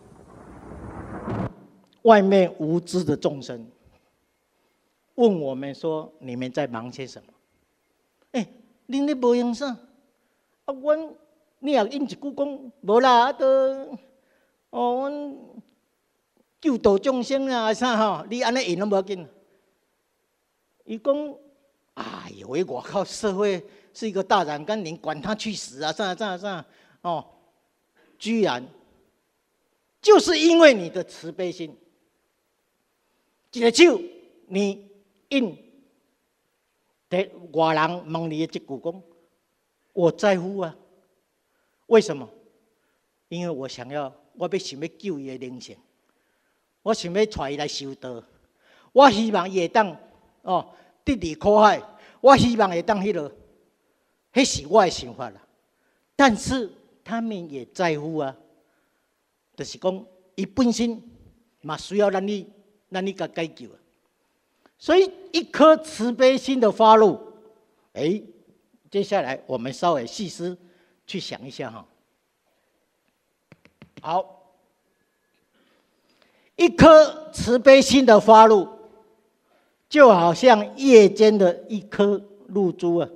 [2.04, 3.70] 外面无知的众生
[5.16, 7.34] 问我们说：“你们在忙些什么？”
[8.34, 8.48] 哎，
[8.88, 9.66] 恁咧无用啥？
[10.66, 11.16] 啊，阮
[11.60, 13.98] 你也应一句讲无啦，啊都
[14.70, 15.38] 哦，阮
[16.62, 18.26] 救度众生啊啥吼？
[18.30, 19.28] 你安尼应拢无要紧。
[20.86, 21.36] 伊讲
[21.96, 25.92] ：“哎呦喂，我靠，社会。”是一个大染缸，你管他去死啊！
[25.92, 26.64] 上上上
[27.02, 27.26] 哦，
[28.20, 28.64] 居然
[30.00, 31.76] 就是因为你的慈悲心，
[33.52, 34.00] 一个手
[34.48, 34.90] 你
[35.30, 35.58] 应
[37.10, 39.04] 得外人问你的这句讲，
[39.92, 40.74] 我在乎啊！
[41.88, 42.30] 为什么？
[43.28, 45.76] 因为我想要，我要想要救伊的灵性，
[46.82, 48.24] 我想要带伊来修道，
[48.94, 49.94] 我希望会当
[50.44, 50.74] 哦，
[51.04, 51.84] 得离苦海，
[52.22, 53.36] 我希望会当迄个。
[54.32, 55.46] 迄是我的想法啦，
[56.16, 56.72] 但是
[57.04, 58.34] 他们也在乎啊，
[59.58, 61.04] 就是讲，伊本身
[61.62, 62.48] 嘛需要让你，
[62.88, 63.76] 让你甲解救啊。
[64.78, 67.20] 所以一颗慈悲心的发露，
[67.92, 68.22] 哎，
[68.90, 70.58] 接下来我们稍微细思
[71.06, 71.86] 去想一下哈。
[74.02, 74.54] 好，
[76.56, 78.68] 一颗慈悲心的发露，
[79.88, 83.10] 就好像夜间的一颗露珠啊。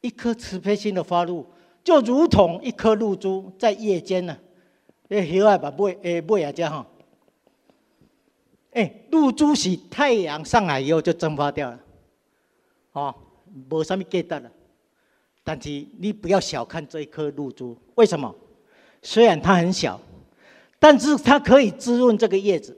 [0.00, 1.46] 一颗慈悲心的发露，
[1.84, 4.36] 就如同一颗露珠在夜间呢。
[5.08, 6.86] 哎，喜爱把背诶背啊，这哈。
[8.72, 11.78] 哎，露珠是太阳上来以后就蒸发掉了，
[12.92, 13.14] 哦，
[13.70, 14.50] 无什么价值了。
[15.42, 18.34] 但是你不要小看这一颗露珠，为什么？
[19.02, 20.00] 虽然它很小，
[20.80, 22.76] 但是它可以滋润这个叶子。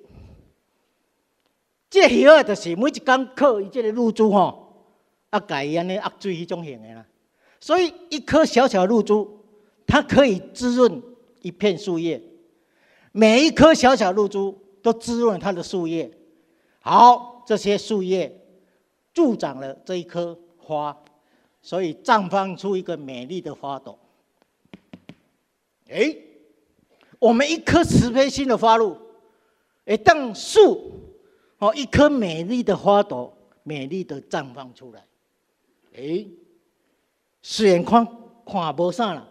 [1.89, 4.87] 这喜爱就是每一刚刻伊这个露珠吼，
[5.31, 7.07] 啊，改安尼压水迄种型的啦。
[7.61, 9.45] 所以，一颗小小露珠，
[9.87, 11.03] 它可以滋润
[11.41, 12.21] 一片树叶。
[13.13, 16.11] 每一颗小小露珠都滋润它的树叶。
[16.81, 18.41] 好，这些树叶
[19.15, 20.97] 助长了这一棵花，
[21.61, 23.99] 所以绽放出一个美丽的花朵。
[25.91, 26.17] 哎，
[27.23, 28.99] 我们一颗慈悲心的花露，
[29.85, 30.91] 哎，当树
[31.59, 35.07] 哦，一颗美丽的花朵，美丽的绽放出来。
[35.95, 36.27] 哎。
[37.45, 38.07] 虽然看
[38.47, 39.29] 看无啥啦，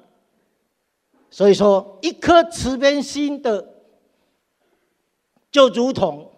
[1.29, 3.73] 所以说，一颗慈悲心的，
[5.49, 6.29] 就如同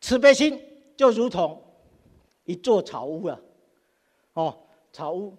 [0.00, 0.60] 慈悲心，
[0.96, 1.60] 就如同
[2.44, 3.40] 一座草屋啊！
[4.34, 4.56] 哦，
[4.92, 5.36] 草屋，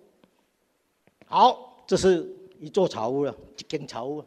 [1.25, 4.21] 好，这是一座草屋了，一间草屋。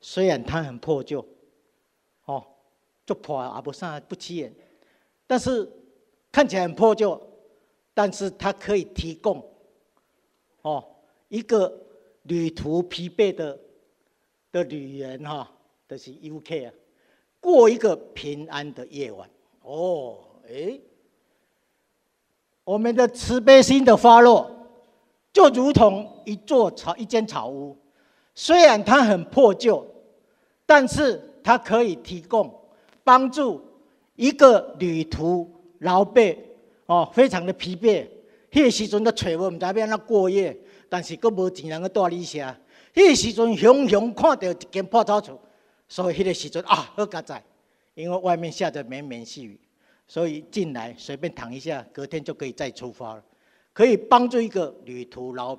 [0.00, 1.26] 虽然它很破旧，
[2.24, 2.44] 哦，
[3.04, 4.54] 就破也不啥不起眼，
[5.26, 5.70] 但是
[6.30, 7.20] 看起来很破旧，
[7.94, 9.44] 但是它可以提供，
[10.62, 10.84] 哦，
[11.28, 11.84] 一个。
[12.24, 13.58] 旅途疲惫的
[14.52, 15.50] 的旅人哈，
[15.86, 16.74] 都是 UK 啊，
[17.40, 19.26] 过一个平安的夜晚
[19.62, 20.78] 哦，哎，
[22.64, 24.50] 我们的慈悲心的发落，
[25.32, 27.74] 就如同一座草一间草屋，
[28.40, 29.84] 虽然它很破旧，
[30.64, 32.48] 但是它可以提供
[33.02, 33.60] 帮助
[34.14, 36.38] 一个旅途劳惫
[36.86, 38.06] 哦，非常的疲惫，
[38.52, 40.56] 迄个时阵的找无，唔知要安怎过夜。
[40.88, 42.38] 但是佫无钱通带你食，
[42.94, 45.36] 迄个时阵雄雄看到一间破草厝，
[45.88, 47.42] 所以迄个时阵啊好佳哉，
[47.94, 49.58] 因为外面下着绵绵细雨，
[50.06, 53.24] 所以进来随便躺一下，隔天就可以再出发了，
[53.72, 55.56] 可以帮助一个旅途劳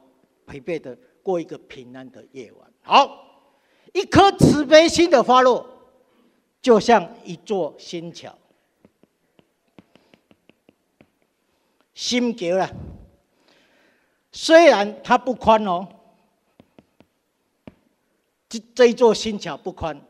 [0.47, 2.68] 疲惫的过一个平安的夜晚。
[2.89, 3.45] 好，
[3.93, 5.63] 一颗慈悲心的发落，
[6.59, 8.35] 就像一座新桥，
[11.93, 12.67] 心桥了。
[14.31, 15.87] 虽然它不宽哦，
[18.49, 20.01] 这这一座新桥不宽，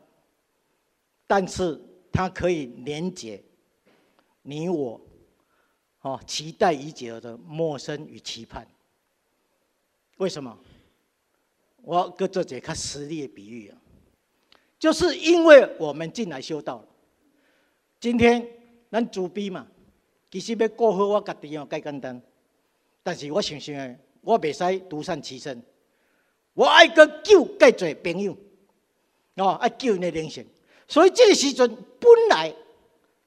[1.26, 1.78] 但是
[2.10, 3.44] 它可以连接
[4.40, 4.98] 你我，
[6.00, 8.66] 哦，期待已久的陌生与期盼。
[10.16, 10.58] 为什么？
[11.82, 13.76] 我搁做一个实例的比喻啊，
[14.78, 16.88] 就是因为我们进来修道了。
[17.98, 18.46] 今天
[18.90, 19.66] 咱主逼嘛，
[20.30, 22.20] 其实要过好我家己哦，介简单，
[23.02, 23.96] 但是我想想。
[24.22, 25.62] 我袂使独善其身，
[26.52, 28.36] 我爱个救介侪朋友，
[29.36, 30.46] 哦，爱救因的灵性。
[30.86, 31.66] 所以这个时阵
[31.98, 32.54] 本来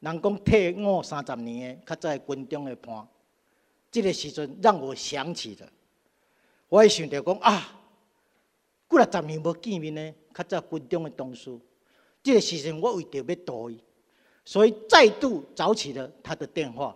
[0.01, 3.07] 人讲退伍三十年的较早军中的伴，
[3.89, 5.67] 这个时阵让我想起了，
[6.69, 7.82] 我也想着讲啊，
[8.93, 11.49] 过了十年无见面呢，较早军中的同事，
[12.21, 13.79] 这个时阵我为着要躲伊，
[14.45, 16.95] 所以再度找起了他的电话。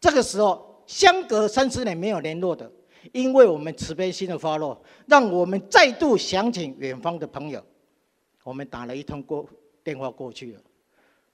[0.00, 2.70] 这个时候相隔三十年没有联络的。
[3.12, 7.62] 因为我们慈悲心的发落，让我们再度想起远方的朋友。
[8.44, 9.46] 我们打了一通过
[9.82, 10.60] 电话过去了，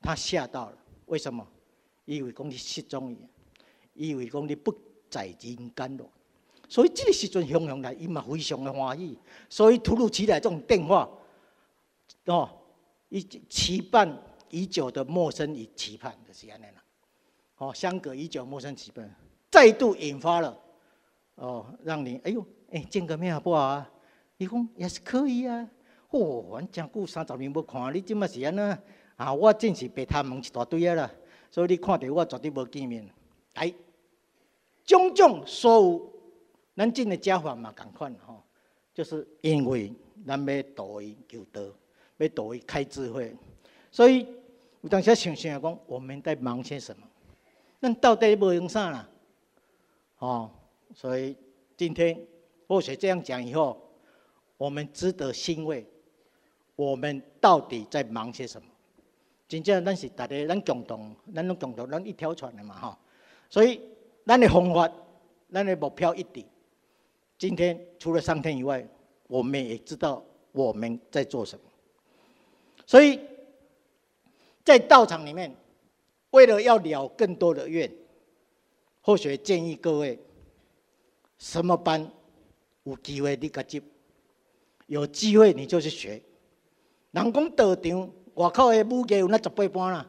[0.01, 0.76] 他吓到了。
[1.07, 1.46] 为什么？
[2.07, 3.18] 以为讲你失踪了，
[3.92, 4.74] 以为讲你不
[5.11, 6.05] 在人间了。
[6.71, 9.18] 所以这个时阵汹涌来，伊嘛非常的欢喜。
[9.49, 11.11] 所以突如其来这种电话，
[12.27, 12.49] 哦，
[13.09, 14.16] 一期盼
[14.51, 16.83] 已久的陌生与期盼就是安尼啦。
[17.59, 19.12] 哦，相隔已久，陌生期盼，
[19.51, 20.57] 再度引发了。
[21.35, 23.91] 哦，让你哎呦，哎见个面好不好啊？
[24.37, 25.68] 伊讲也是可以啊。
[26.11, 28.79] 哦，我讲久三十年无看，你即么是安呢？
[29.16, 31.11] 啊，我真是被他问一大堆啊啦。
[31.51, 33.11] 所以你看到我绝对无见面。
[33.55, 33.75] 哎，
[34.85, 36.12] 种种所有
[36.81, 38.43] 咱进的家法嘛，共款吼，
[38.95, 39.93] 就是因为
[40.26, 41.61] 咱要导伊求道，
[42.16, 43.37] 要导伊开智慧。
[43.91, 44.26] 所以
[44.81, 47.07] 有当时想想讲，我们在忙些什么？
[47.83, 49.07] 咱到底要用啥啦？
[50.20, 50.51] 哦。
[50.95, 51.37] 所以
[51.76, 52.18] 今天
[52.66, 53.78] 或许这样讲以后，
[54.57, 55.87] 我们值得欣慰。
[56.76, 58.66] 我们到底在忙些什么？
[59.47, 62.99] 真正咱是大家咱共同，咱拢共同，咱一条船的嘛哈。
[63.51, 63.78] 所以
[64.24, 64.91] 咱的方法，
[65.53, 66.47] 咱的目标一定。
[67.41, 68.86] 今天除了上天以外，
[69.26, 70.22] 我们也知道
[70.53, 71.64] 我们在做什么。
[72.84, 73.18] 所以
[74.62, 75.51] 在道场里面，
[76.32, 77.91] 为了要了更多的愿，
[79.01, 80.18] 或许建议各位。
[81.38, 82.07] 什么班
[82.82, 83.80] 有机会你甲接，
[84.88, 86.20] 有机会你就去学。
[87.12, 90.07] 人讲道场外口的武艺有那十八班啦，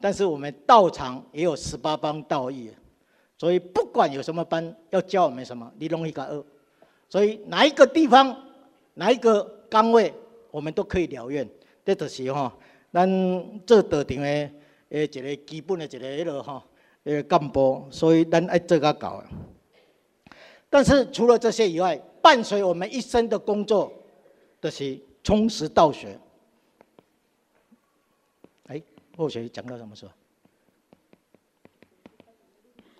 [0.00, 2.70] 但是我们道场也有十八般道义，
[3.36, 6.42] 所以不管有什么班要教我们什么，你拢一个二。
[7.08, 8.36] 所以哪一个地方，
[8.94, 10.12] 哪一个岗位，
[10.50, 11.48] 我们都可以了愿。
[11.84, 12.52] 这就是吼，
[12.92, 13.06] 咱
[13.66, 14.50] 做道场的诶
[14.90, 16.62] 一个基本的一个迄落吼，
[17.04, 19.22] 诶干部，所以咱爱做较够。
[20.70, 23.92] 但是除了这些以外，伴随我们一生的工作
[24.60, 26.18] 的是充实道学。
[28.66, 28.82] 哎，
[29.16, 30.12] 后学讲到什么时候？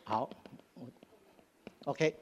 [0.06, 0.30] 好
[1.86, 2.14] ，OK，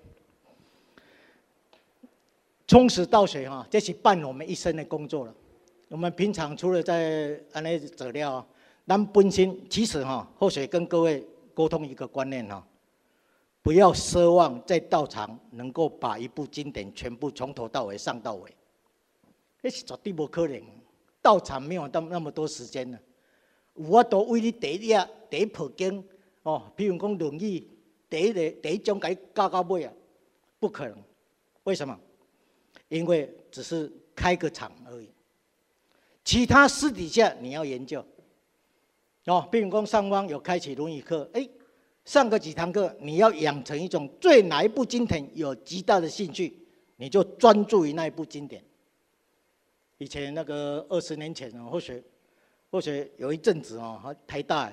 [2.73, 5.35] 充实道学哈，这是伴我们一生的工作了。
[5.89, 8.43] 我们平常除了在安尼资料，
[8.87, 12.67] 咱本身其实哈，后学跟各位沟通一个观念哈。
[13.61, 18.51] 不要奢望在道场能够把一部经典全部从头到尾上到尾，
[19.61, 20.59] 那是绝对不可能。
[21.21, 22.99] 到场没有到那么多时间呢，
[23.75, 24.97] 有法度为你第一
[25.29, 26.03] 第一普经
[26.43, 27.69] 哦，比如讲轮椅，
[28.09, 29.93] 第一个第一种给教到尾啊，
[30.59, 30.97] 不可能。
[31.65, 31.95] 为什么？
[32.93, 35.09] 因为只是开个场而已。
[36.23, 38.05] 其他私底下你要研究
[39.25, 41.49] 哦，比如讲上方有开启轮椅课，哎，
[42.05, 46.55] 上个几堂课，你要养成一种对哪一部经典有极大的兴趣，
[46.97, 48.63] 你就专注于那一部经典。
[49.97, 52.03] 以前那个二十年前哦，或许
[52.71, 54.71] 或许有一阵子哦，台大，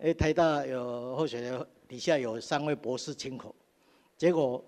[0.00, 1.38] 哎，台大有或许
[1.86, 3.54] 底下有三位博士亲口，
[4.16, 4.64] 结果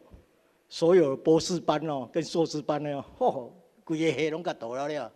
[0.72, 3.50] 所有博士班哦跟硕士班呢，嚯，
[3.84, 5.12] 规个黑龙江倒了了。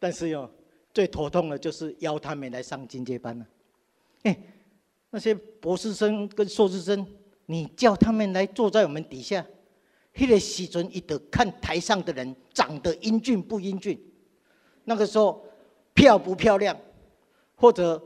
[0.00, 0.50] 但是哟，
[0.92, 3.46] 最头痛的就是邀他们来上进阶班了。
[4.24, 4.36] 哎，
[5.10, 7.06] 那些博士生跟硕士生，
[7.46, 9.46] 你叫他们来坐在我们底下。
[10.12, 13.96] 迄个时阵，伊得看台上的人长得英俊不英俊，
[14.82, 15.46] 那个时候
[15.94, 16.76] 漂不漂亮，
[17.54, 18.02] 或者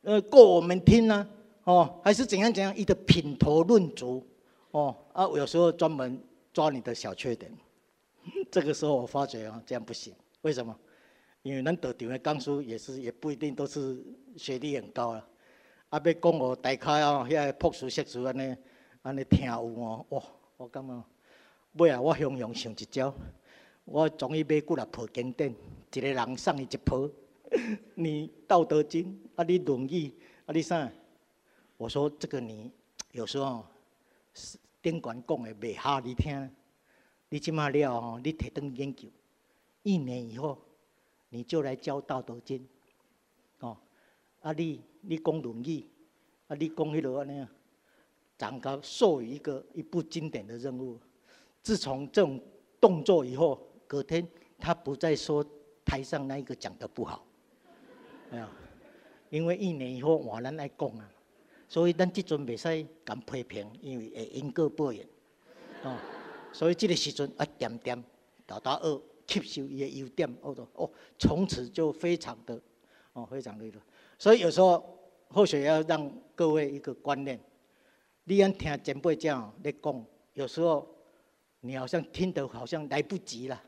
[0.00, 1.28] 呃过我们听呢，
[1.64, 4.26] 哦，还是怎样怎样，伊的品头论足，
[4.70, 6.20] 哦啊，有时候专门
[6.52, 7.50] 抓你的小缺点。
[8.50, 10.12] 这个时候我发觉啊，这样不行。
[10.42, 10.76] 为什么？
[11.42, 14.04] 因为咱得场的讲书也是也不一定都是
[14.36, 15.28] 学历很高啊。
[15.90, 18.56] 啊，要讲我大开哦，遐朴实设施安尼
[19.02, 20.22] 安尼听有哦，哇，
[20.56, 21.04] 我感觉。
[21.74, 23.14] 尾啊，我雄雄想一招，
[23.84, 25.54] 我终于买几来破经典，
[25.92, 27.08] 一个人送伊一破。
[27.94, 30.12] 你道德经啊，你论语
[30.46, 30.90] 啊，你啥？
[31.76, 32.72] 我说这个你
[33.12, 33.64] 有时候
[34.32, 36.50] 是顶管讲的袂哈你听，
[37.30, 39.08] 你即马了吼，你提顿研究，
[39.82, 40.58] 一年以后
[41.30, 42.68] 你就来教道德经，
[43.60, 43.74] 哦，
[44.42, 45.86] 啊你你讲论语，
[46.48, 47.48] 啊你讲迄落安尼，
[48.36, 50.98] 长高授予一个一部经典的任务。
[51.62, 52.38] 自从这种
[52.78, 54.28] 动作以后，隔天
[54.58, 55.42] 他不再说
[55.82, 57.24] 台上那一个讲的不好，
[58.30, 58.46] 没有，
[59.30, 61.10] 因为一年以后我人来讲啊，
[61.74, 65.04] 所以咱这阵袂使敢批评，因为会因果报应，
[65.82, 65.98] 哦，
[66.52, 68.00] 所以这个时阵啊，点点
[68.46, 72.56] 大大二吸收伊的优点，哦哦，从此就非常的
[73.12, 73.68] 哦，非常的，
[74.16, 77.40] 所以有时候或许要让各位一个观念，
[78.22, 80.88] 你安听前辈这样咧讲，有时候。
[81.66, 83.58] 你好像听得好像来不及了，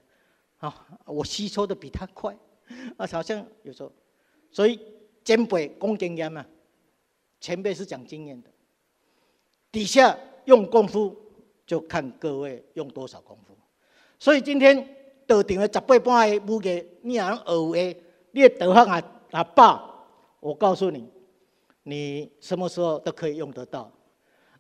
[0.59, 2.39] 啊，我吸收的比他快，
[2.99, 3.91] 啊，好像有时候，
[4.51, 4.79] 所以
[5.25, 6.45] 前辈讲经验嘛，
[7.47, 8.51] 前辈是讲经验的，
[9.71, 11.15] 底下用功夫
[11.65, 13.55] 就看各位用多少功夫。
[14.19, 14.77] 所以今天
[15.29, 17.37] 道场的十八般的武艺，你若
[17.73, 18.01] 学的，
[18.33, 20.09] 你的道行啊啊爆，
[20.41, 21.09] 我告诉你，
[21.85, 23.93] 你什么时候都可以用得到。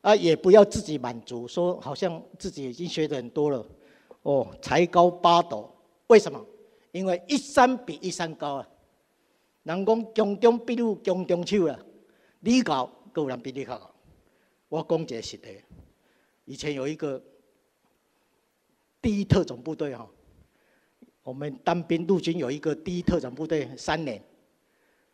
[0.01, 3.66] 啊，也不要自己满足，说好像自己已经学的很多了，
[4.22, 5.68] 哦，才高八斗，
[6.07, 6.41] 为什么？
[6.93, 8.68] 因为一山比一山高啊。
[9.64, 11.76] 人讲江中必入江中手啊，
[12.47, 13.92] 你高，有人比你高。
[14.68, 15.61] 我讲一个实例，
[16.44, 17.20] 以前有一个
[19.03, 20.09] 第一特种部队哈，
[21.24, 24.22] 我们当兵陆军有一个第一特种部队三年，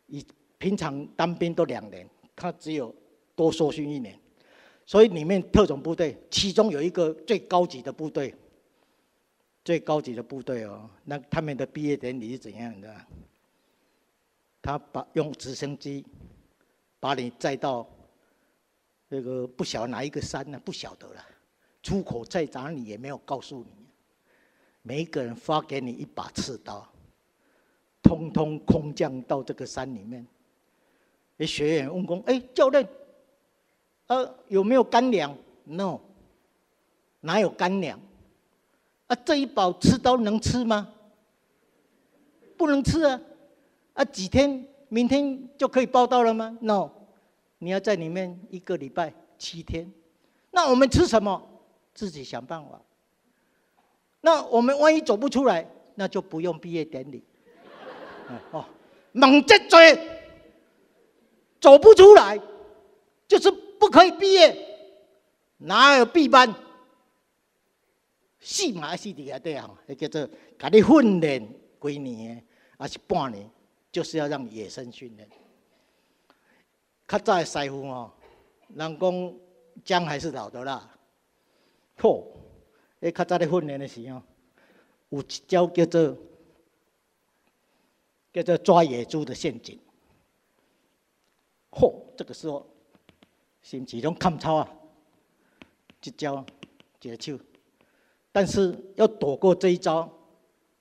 [0.05, 0.23] 以
[0.59, 2.93] 平常当兵都两年，他只有
[3.35, 4.15] 多受训一年。
[4.85, 8.35] 所以里面特种部队，其中有一个最高级的部队，
[9.65, 12.95] 最高级的部队哦，那他们的毕业典礼是怎样的？
[14.61, 16.05] 他把用直升机
[17.03, 17.85] 把你载到
[19.09, 20.57] 那个不晓得哪一个山呢？
[20.63, 21.21] 不晓得了，
[21.81, 23.85] 出口在哪里也没有告诉你。
[24.83, 26.87] 每一个人发给你一把刺刀，
[28.01, 30.25] 通通空降到这个山里面。
[31.35, 32.87] 那学员问工，哎，教练。
[34.07, 35.99] 呃，有没有干粮？No，
[37.19, 37.99] 哪有干粮？
[39.07, 40.93] 啊，这一把刺刀能吃吗？
[42.55, 43.19] 不能吃啊！
[43.91, 46.91] 啊，几天，明天就可以报到了吗？No，
[47.57, 49.91] 你要在里面一个礼拜七天。
[50.51, 51.41] 那我们吃什么？
[51.95, 52.79] 自己想办法。
[54.21, 57.23] 那我们万一走不出来，那就不用毕业典礼。
[58.51, 58.63] 哦，
[59.13, 59.97] 猛这嘴，
[61.59, 62.39] 走不出来，
[63.27, 63.51] 就是。
[63.83, 64.55] 不可以毕业，
[65.57, 66.55] 哪有毕班？
[68.39, 70.25] 四马四底下对啊，那叫做
[70.57, 71.45] 给你训练
[71.81, 72.41] 几年，
[72.77, 73.49] 还是半年，
[73.93, 75.29] 就是要让野生训练。
[77.07, 78.11] 较早的师傅哦，
[78.75, 79.33] 人讲
[79.85, 80.93] 姜还是老的啦。
[81.97, 82.25] 嚯，
[82.99, 84.21] 诶，较早的训练的时候，
[85.09, 86.17] 有一招叫做
[88.33, 89.79] 叫做抓野猪的陷阱。
[91.71, 92.69] 嚯，这个时候。
[93.65, 94.69] 甚至拢看操啊，
[96.03, 96.45] 一招
[96.99, 97.39] 一个手，
[98.29, 100.11] 但是要躲过这一招，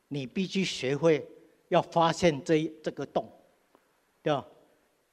[0.08, 1.24] 你必须学会
[1.73, 3.27] 要发现这这个洞，
[4.23, 4.47] 对吧？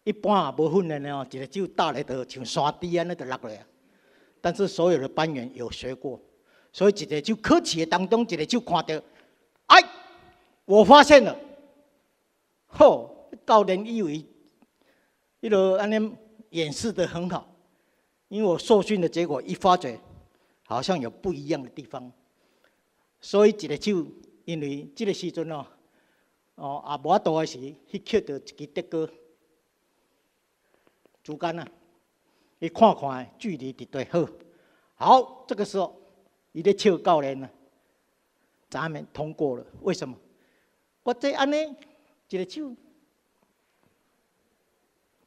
[0.03, 3.65] 一般啊无训练的哦，一个就搭来就像山低安尼就落来。
[4.41, 6.19] 但是所有的班员有学过，
[6.73, 9.01] 所以一个就考试的当中，一个就看到，
[9.67, 9.81] 哎，
[10.65, 11.33] 我发现了，
[12.67, 14.25] 吼，教练以为，
[15.39, 16.11] 一路安尼
[16.49, 17.49] 演示的很好，
[18.27, 19.97] 因为我受训的结果一发觉，
[20.65, 22.11] 好像有不一样的地方，
[23.21, 24.05] 所以一个就，
[24.43, 25.65] 因为这个时阵哦，
[26.59, 27.57] 哦也无多的时，
[27.87, 29.09] 去捡到一支德哥。
[31.23, 31.67] 竹竿啊，
[32.59, 34.27] 你看看距离伫对好，
[34.95, 35.95] 好，这个时候
[36.51, 37.49] 伊咧笑教练呢，
[38.69, 39.65] 咱们通过了。
[39.81, 40.15] 为什么？
[41.03, 41.55] 我这安尼
[42.29, 42.75] 一个手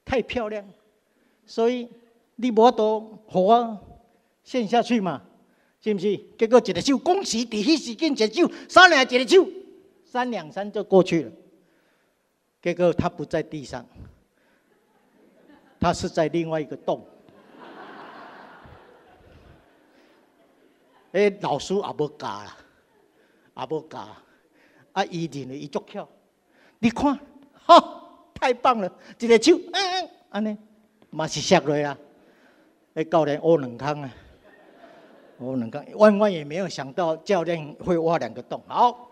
[0.04, 0.64] 太漂亮，
[1.46, 1.88] 所以
[2.36, 3.78] 你无多我
[4.44, 5.22] 陷下去嘛，
[5.80, 6.16] 是不是？
[6.36, 9.48] 结果一个手，恭喜伫迄时间一个手，三两一个手，
[10.12, 11.32] 三两三就过去了。
[12.60, 13.86] 结果他不在地上。
[15.80, 17.04] 他是在另外一个洞，
[21.10, 22.56] 哎，老师也无教啦，
[23.56, 24.06] 也无教，
[24.92, 26.08] 啊，伊认为伊足巧，
[26.78, 27.18] 你看，
[27.66, 28.88] 哈，太棒了，
[29.18, 30.56] 一个手，嗯嗯，安尼，
[31.10, 31.98] 嘛是摔落啊，
[32.94, 34.10] 哎，教练挖两坑啊，
[35.38, 38.62] 挖两坑，万万也没有想到教练会挖两个洞。
[38.68, 39.10] 好，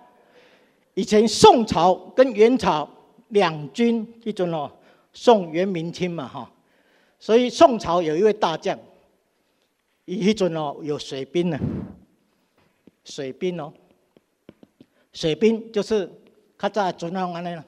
[1.01, 2.87] 以前宋朝跟元朝
[3.29, 4.71] 两军一种哦，
[5.15, 6.53] 宋元明清嘛，哈。
[7.19, 8.79] 所以宋朝有一位大将，
[10.05, 11.59] 伊迄阵哦有水兵呢，
[13.03, 13.73] 水兵哦，
[15.15, 16.07] 水兵就是
[16.59, 17.65] 较早船啊安尼啦，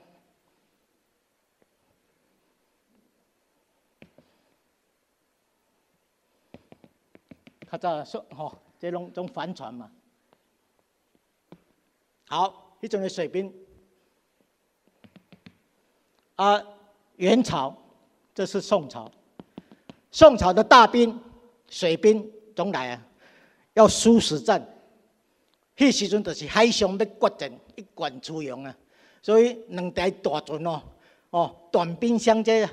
[7.71, 9.91] 较早说吼，这种种帆船嘛。
[12.27, 13.53] 好，迄阵的水兵，
[16.35, 16.61] 啊，
[17.15, 17.77] 元朝，
[18.35, 19.09] 这是宋朝。
[20.11, 21.17] 宋朝的大兵、
[21.71, 23.07] 水兵总来啊，
[23.75, 24.69] 要殊死战。
[25.77, 28.77] 迄时阵就是海上要决战，一管出洋啊。
[29.23, 30.83] 所以两台大船哦，
[31.31, 32.69] 哦，短兵相接，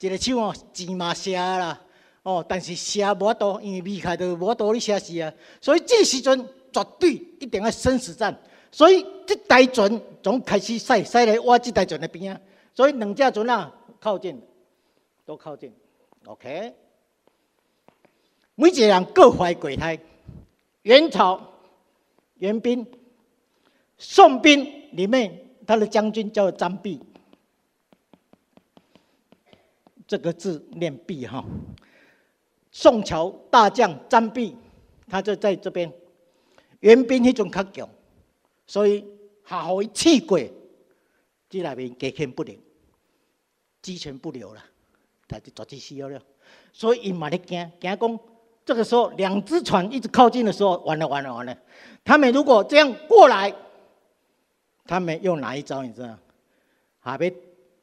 [0.00, 1.78] 一个手哦，箭嘛射啦，
[2.22, 5.30] 哦，但是射无多，因为避开都无多哩射死啊。
[5.60, 6.42] 所以这时阵
[6.72, 8.34] 绝对一定要生死战。
[8.72, 12.40] 所以这台船总开始驶驶来我这台船的边啊。
[12.74, 14.40] 所以两架船啊靠近，
[15.24, 15.72] 都靠近。
[16.24, 16.74] OK，
[18.54, 19.98] 每一个人各怀鬼胎。
[20.82, 21.40] 元朝
[22.38, 22.84] 元兵、
[23.98, 27.00] 宋兵里面，他的将军叫张弼，
[30.08, 31.44] 这个字念弼哈。
[32.72, 34.56] 宋朝大将张弼，
[35.08, 35.92] 他就在这边。
[36.80, 37.88] 元兵那种较强，
[38.72, 39.04] 所以
[39.46, 40.50] 下好气鬼，
[41.50, 42.58] 这里面隔天不灵，
[43.82, 44.64] 鸡犬不留了。
[45.28, 46.22] 他就抓起死了，
[46.72, 48.20] 所以伊嘛咧惊，惊讲
[48.64, 51.54] 这个时候两只船一直靠近的时候，完了完了完了。
[52.02, 53.54] 他们如果这样过来，
[54.86, 55.82] 他们用哪一招？
[55.82, 56.18] 你知道？
[57.04, 57.30] 下边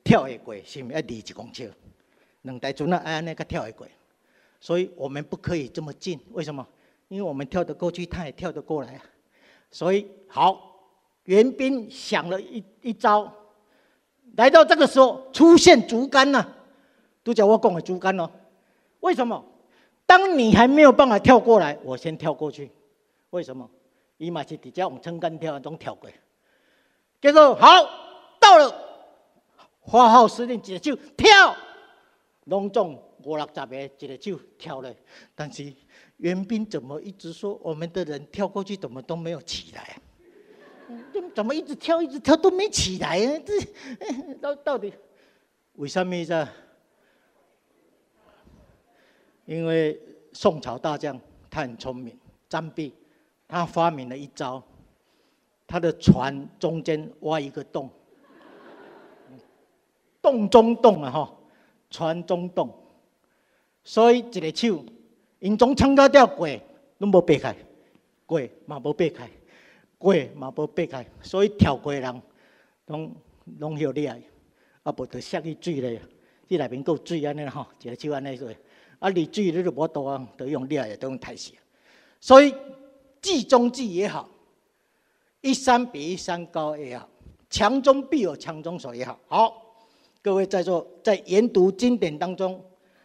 [0.04, 1.72] 跳会过，是毋要离一公尺？
[2.42, 3.86] 两台船啊，安尼个跳会过。
[4.60, 6.68] 所以我们不可以这么近，为什么？
[7.10, 9.06] 因为我们跳得过去，他也跳得过来啊。
[9.70, 10.69] 所以好，
[11.30, 13.32] 援兵想了一一招，
[14.36, 16.44] 来到这个时候出现竹竿呐。
[17.22, 18.28] 都叫我讲的竹竿哦，
[19.02, 19.46] 为什么？
[20.08, 22.72] 当你还没有办法跳过来，我先跳过去。
[23.30, 23.70] 为什么？
[24.18, 26.10] 伊嘛是直接用撑杆跳，种跳过。
[27.22, 27.68] 结果好
[28.40, 28.74] 到了，
[29.82, 31.56] 花号司令一个手跳，
[32.46, 34.92] 隆重五六十个一个手跳了。
[35.36, 35.72] 但是
[36.18, 39.96] 援兵怎么一直说我们的人跳过去怎么都没有起来？
[41.36, 43.20] 怎么一直跳一直跳都没起来？
[43.40, 44.94] 这到到底
[45.74, 46.48] 为什么这？
[49.46, 50.00] 因为
[50.32, 51.20] 宋朝大将
[51.50, 52.16] 他很聪明，
[52.48, 52.94] 张弼，
[53.48, 54.62] 他发明了一招，
[55.66, 57.90] 他的船中间挖一个洞，
[60.22, 61.36] 洞中洞啊哈，
[61.90, 62.72] 船中洞，
[63.84, 64.86] 所以一个手，
[65.40, 66.48] 因从撑到吊过，
[67.00, 67.56] 拢无避开，
[68.28, 69.28] 过嘛无避开，
[70.00, 72.22] 过嘛无避开，所以跳过的人，
[72.88, 73.16] 拢
[73.60, 74.20] 拢有厉害，
[74.82, 76.02] 啊无得下去水咧，
[76.48, 78.50] 这内面够水安尼吼，一个手安尼做。
[79.00, 81.54] 啊，你水你就无多啊，都用力也都用太细，
[82.20, 82.54] 所以
[83.22, 84.30] 计中计也好，
[85.40, 87.10] 一山比一山高也好，
[87.50, 89.18] 强中必有强中手也好。
[89.28, 89.76] 好，
[90.22, 92.62] 各位在座在研读经典当中，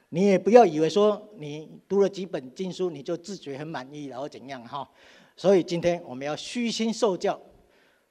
[0.09, 4.88] 你也不要以为说你读了几本经书，你就自觉很满意，然后怎样哈？
[5.37, 7.41] 所以今天我们要虚心受教，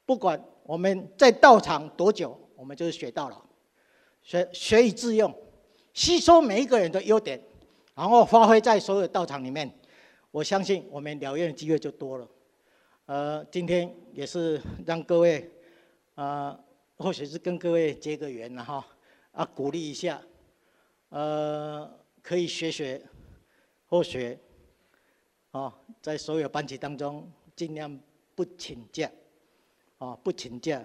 [0.05, 3.41] 不管我们在道场多久，我们就是学到了，
[4.21, 5.33] 学学以致用，
[5.93, 7.41] 吸收每一个人的优点，
[7.95, 9.71] 然后发挥在所有道场里面。
[10.31, 12.27] 我相信我们疗愈的机会就多了。
[13.05, 15.47] 呃，今天也是让各位，
[16.15, 16.57] 呃，
[16.97, 18.83] 或许是跟各位结个缘了哈，
[19.31, 20.19] 啊，鼓励一下，
[21.09, 21.87] 呃，
[22.21, 22.99] 可以学学，
[23.85, 24.39] 或学，
[25.53, 27.99] 啊，在所有班级当中尽量
[28.33, 29.09] 不请假，
[29.99, 30.83] 啊，不请假，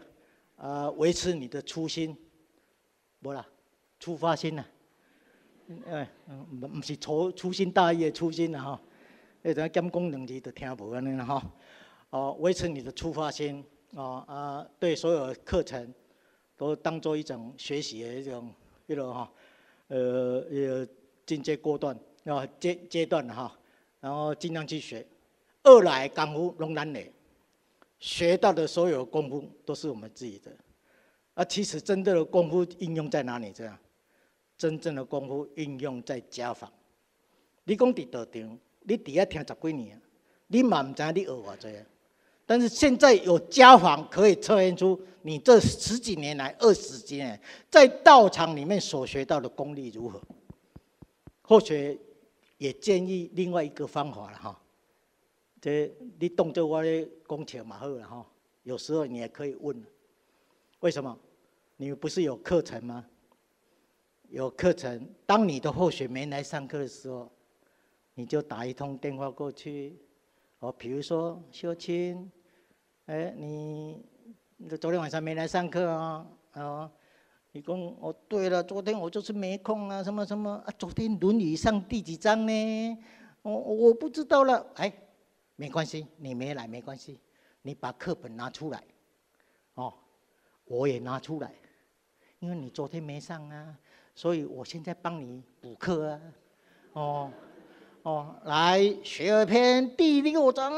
[0.57, 2.15] 啊，维持你的初心，
[3.23, 3.47] 不啦，
[3.99, 4.65] 出发心呐，
[5.87, 8.81] 哎，嗯，不是初粗心大意的初心了哈。
[9.41, 11.43] 那阵减功两字就听无安尼啦吼，
[12.11, 13.65] 哦，维持你的出发心，
[13.95, 15.95] 哦啊，对所有课程
[16.59, 18.53] 都当做一种学习的一种
[18.87, 19.33] 一种哈，
[19.87, 20.87] 呃呃
[21.25, 23.58] 进阶过段啊阶阶段哈，
[24.01, 25.07] 然后尽量去学。
[25.63, 27.01] 二来功夫龙难的，
[27.99, 30.51] 学到的所有功夫都是我们自己的。
[31.35, 33.53] 而，其实真正的功夫应用在哪里？
[33.53, 33.79] 这样，
[34.57, 36.73] 真正的功夫应用在家访。
[37.65, 38.59] 你讲伫道场。
[38.83, 40.01] 你底下听十几年，
[40.47, 41.69] 你嘛唔知你学偌济？
[42.47, 47.39] 但是现在有家访可以测验出你这十几年来、二十几年
[47.69, 50.19] 在道场里面所学到的功力如何？
[51.43, 52.01] 或许
[52.59, 54.63] 也建议另外一个方法了哈。
[55.61, 55.91] 这
[56.21, 58.27] 你动作我咧讲起嘛好了哈。
[58.65, 59.83] 有时候你也可以问：
[60.81, 61.19] 为什么？
[61.77, 63.07] 你不是有课程吗？
[64.29, 67.33] 有课程，当你的后学没来上课的时候。
[68.15, 69.97] 你就打一通电话过去，
[70.59, 72.29] 哦，比如说秀清，
[73.07, 74.03] 哎，你
[74.81, 76.27] 昨天晚上没来上课啊？
[76.51, 76.93] 啊，
[77.53, 80.75] 你讲哦，对了，昨天我就是没空啊，什么什么啊？
[80.79, 82.99] 昨天《论语》上第几章呢？
[83.43, 84.67] 我我不知道了。
[84.75, 84.93] 哎，
[85.57, 87.19] 没关系，你没来没关系，
[87.63, 88.85] 你把课本拿出来，
[89.75, 89.95] 哦，
[90.67, 91.51] 我也拿出来，
[92.41, 93.75] 因为你昨天没上啊，
[94.15, 96.21] 所以我现在帮你补课啊，
[96.93, 97.31] 哦。
[98.05, 100.73] 哦，来学而篇第六章，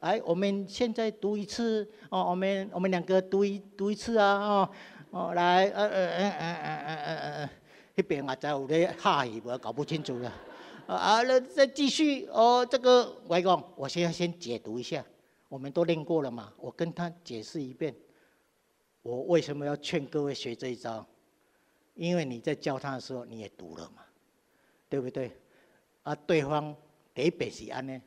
[0.00, 1.88] 来，我们现在读一次。
[2.10, 4.34] 哦，我们我们两个读一读一次啊。
[4.38, 4.70] 哦，
[5.10, 7.50] 哦，来，呃呃呃呃呃呃呃呃，
[7.94, 10.32] 那边啊在有咧哈语，我搞不清楚了。
[10.86, 12.26] 啊，那再继续。
[12.26, 15.04] 哦，这个外公，我先要先解读一下。
[15.48, 17.94] 我们都练过了嘛，我跟他解释一遍。
[19.00, 21.06] 我为什么要劝各位学这一招？
[21.94, 24.02] 因为你在教他的时候你也读了嘛，
[24.90, 25.32] 对不对？
[26.02, 26.76] 啊，对方
[27.14, 27.98] 第一遍是安尼，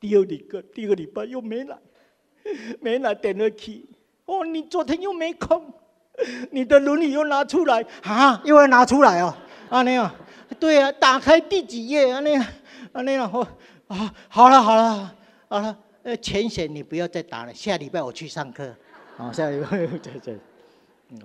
[0.00, 1.78] 第二个第二个礼拜又没来，
[2.80, 3.86] 没来点了去。
[4.26, 5.72] 哦，你昨天又没空，
[6.52, 7.84] 你的轮椅又拿出来。
[8.02, 9.34] 啊，又要拿出来哦，
[9.68, 10.14] 安尼啊，
[10.58, 12.36] 对啊，打开第几页安尼，
[12.92, 13.46] 安尼然后
[13.88, 15.14] 啊，好了好了
[15.48, 18.74] 好了，呃，浅显你不要再打了，下礼拜我去上课，
[19.16, 20.38] 啊， 下礼拜对对，
[21.10, 21.20] 嗯，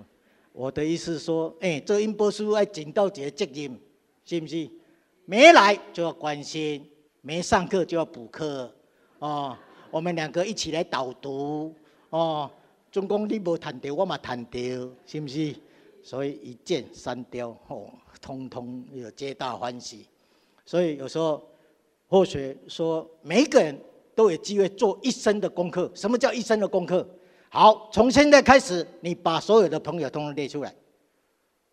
[0.52, 3.78] 我的意思说，哎，做音波书要尽到这个责任，
[4.24, 4.68] 是不是？
[5.26, 6.84] 没来就要关心，
[7.20, 8.74] 没上课就要补课，
[9.20, 9.56] 哦，
[9.90, 11.72] 我们两个一起来导读，
[12.08, 12.50] 哦，
[12.90, 14.58] 总共你无谈到，我嘛谈到，
[15.06, 15.54] 是不是？
[16.02, 20.06] 所以一箭三雕，哦，通通有皆大欢喜。
[20.64, 21.46] 所以有时候，
[22.08, 23.78] 或许说，每一个人
[24.14, 25.90] 都有机会做一生的功课。
[25.94, 27.06] 什么叫一生的功课？
[27.48, 30.74] 好，从现在开始，你把所有的朋友通通列出来，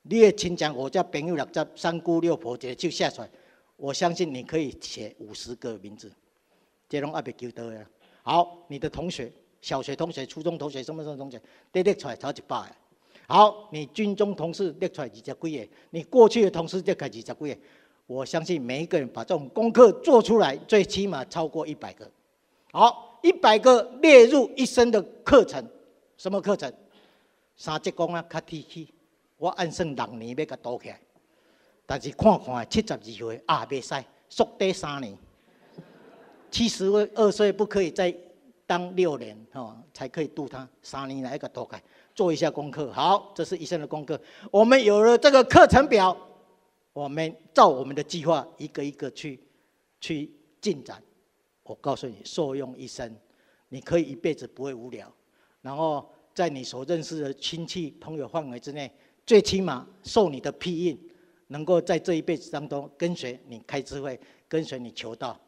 [0.04, 3.30] 你的亲讲，我叫朋友六十，三姑六婆这就下出来。
[3.76, 6.12] 我相信你可以写五十个名字，
[6.90, 7.88] 这拢阿别叫得呀。
[8.24, 9.32] 好，你的同学，
[9.62, 11.42] 小学同学、初中同学、什么什么同学，
[11.72, 12.76] 都列出来超一百个。
[13.28, 17.58] 好，你军中同事列出来二十几个，你过去的同事列出来二十几个。
[18.06, 22.10] 我相信每一个人把这种功课做出来，最起码超过一百个。
[22.72, 25.62] 好，一百个列入一生的课程，
[26.18, 26.72] 什么课程？
[27.58, 28.94] 三节功啊，卡提起，
[29.36, 31.00] 我按算六年要甲倒起来。
[31.86, 33.94] 但是看看，七十二岁啊，未使
[34.30, 35.18] 缩短三年。
[36.50, 36.86] 七十
[37.16, 38.16] 二岁不可以再
[38.68, 41.82] 当六年哦，才可以度他三年来一个多改，
[42.14, 42.92] 做一下功课。
[42.92, 44.22] 好，这是一生的功课。
[44.52, 46.16] 我们有了这个课程表，
[46.94, 49.40] 我们照我们的计划一个一个去
[50.00, 50.30] 去
[50.62, 51.02] 进展。
[51.64, 53.16] 我告诉你，受用一生，
[53.70, 55.12] 你可以一辈子不会无聊。
[55.62, 58.92] 然后在你所认识的亲戚朋友范围之内，
[59.26, 61.00] 最起码受你的庇荫。
[61.50, 65.40] 能够在这一辈子当中跟随你开智慧，跟随你求道，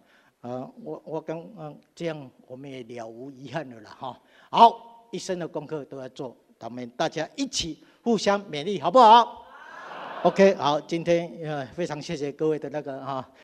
[0.41, 4.17] 啊，我我刚嗯这样我们也了无遗憾的了哈。
[4.49, 9.45] 好，一生的功课都要做，咱们大家一起互相勉励，好不好
[10.23, 13.29] ？OK，好，今天呃非常谢谢各位的那个哈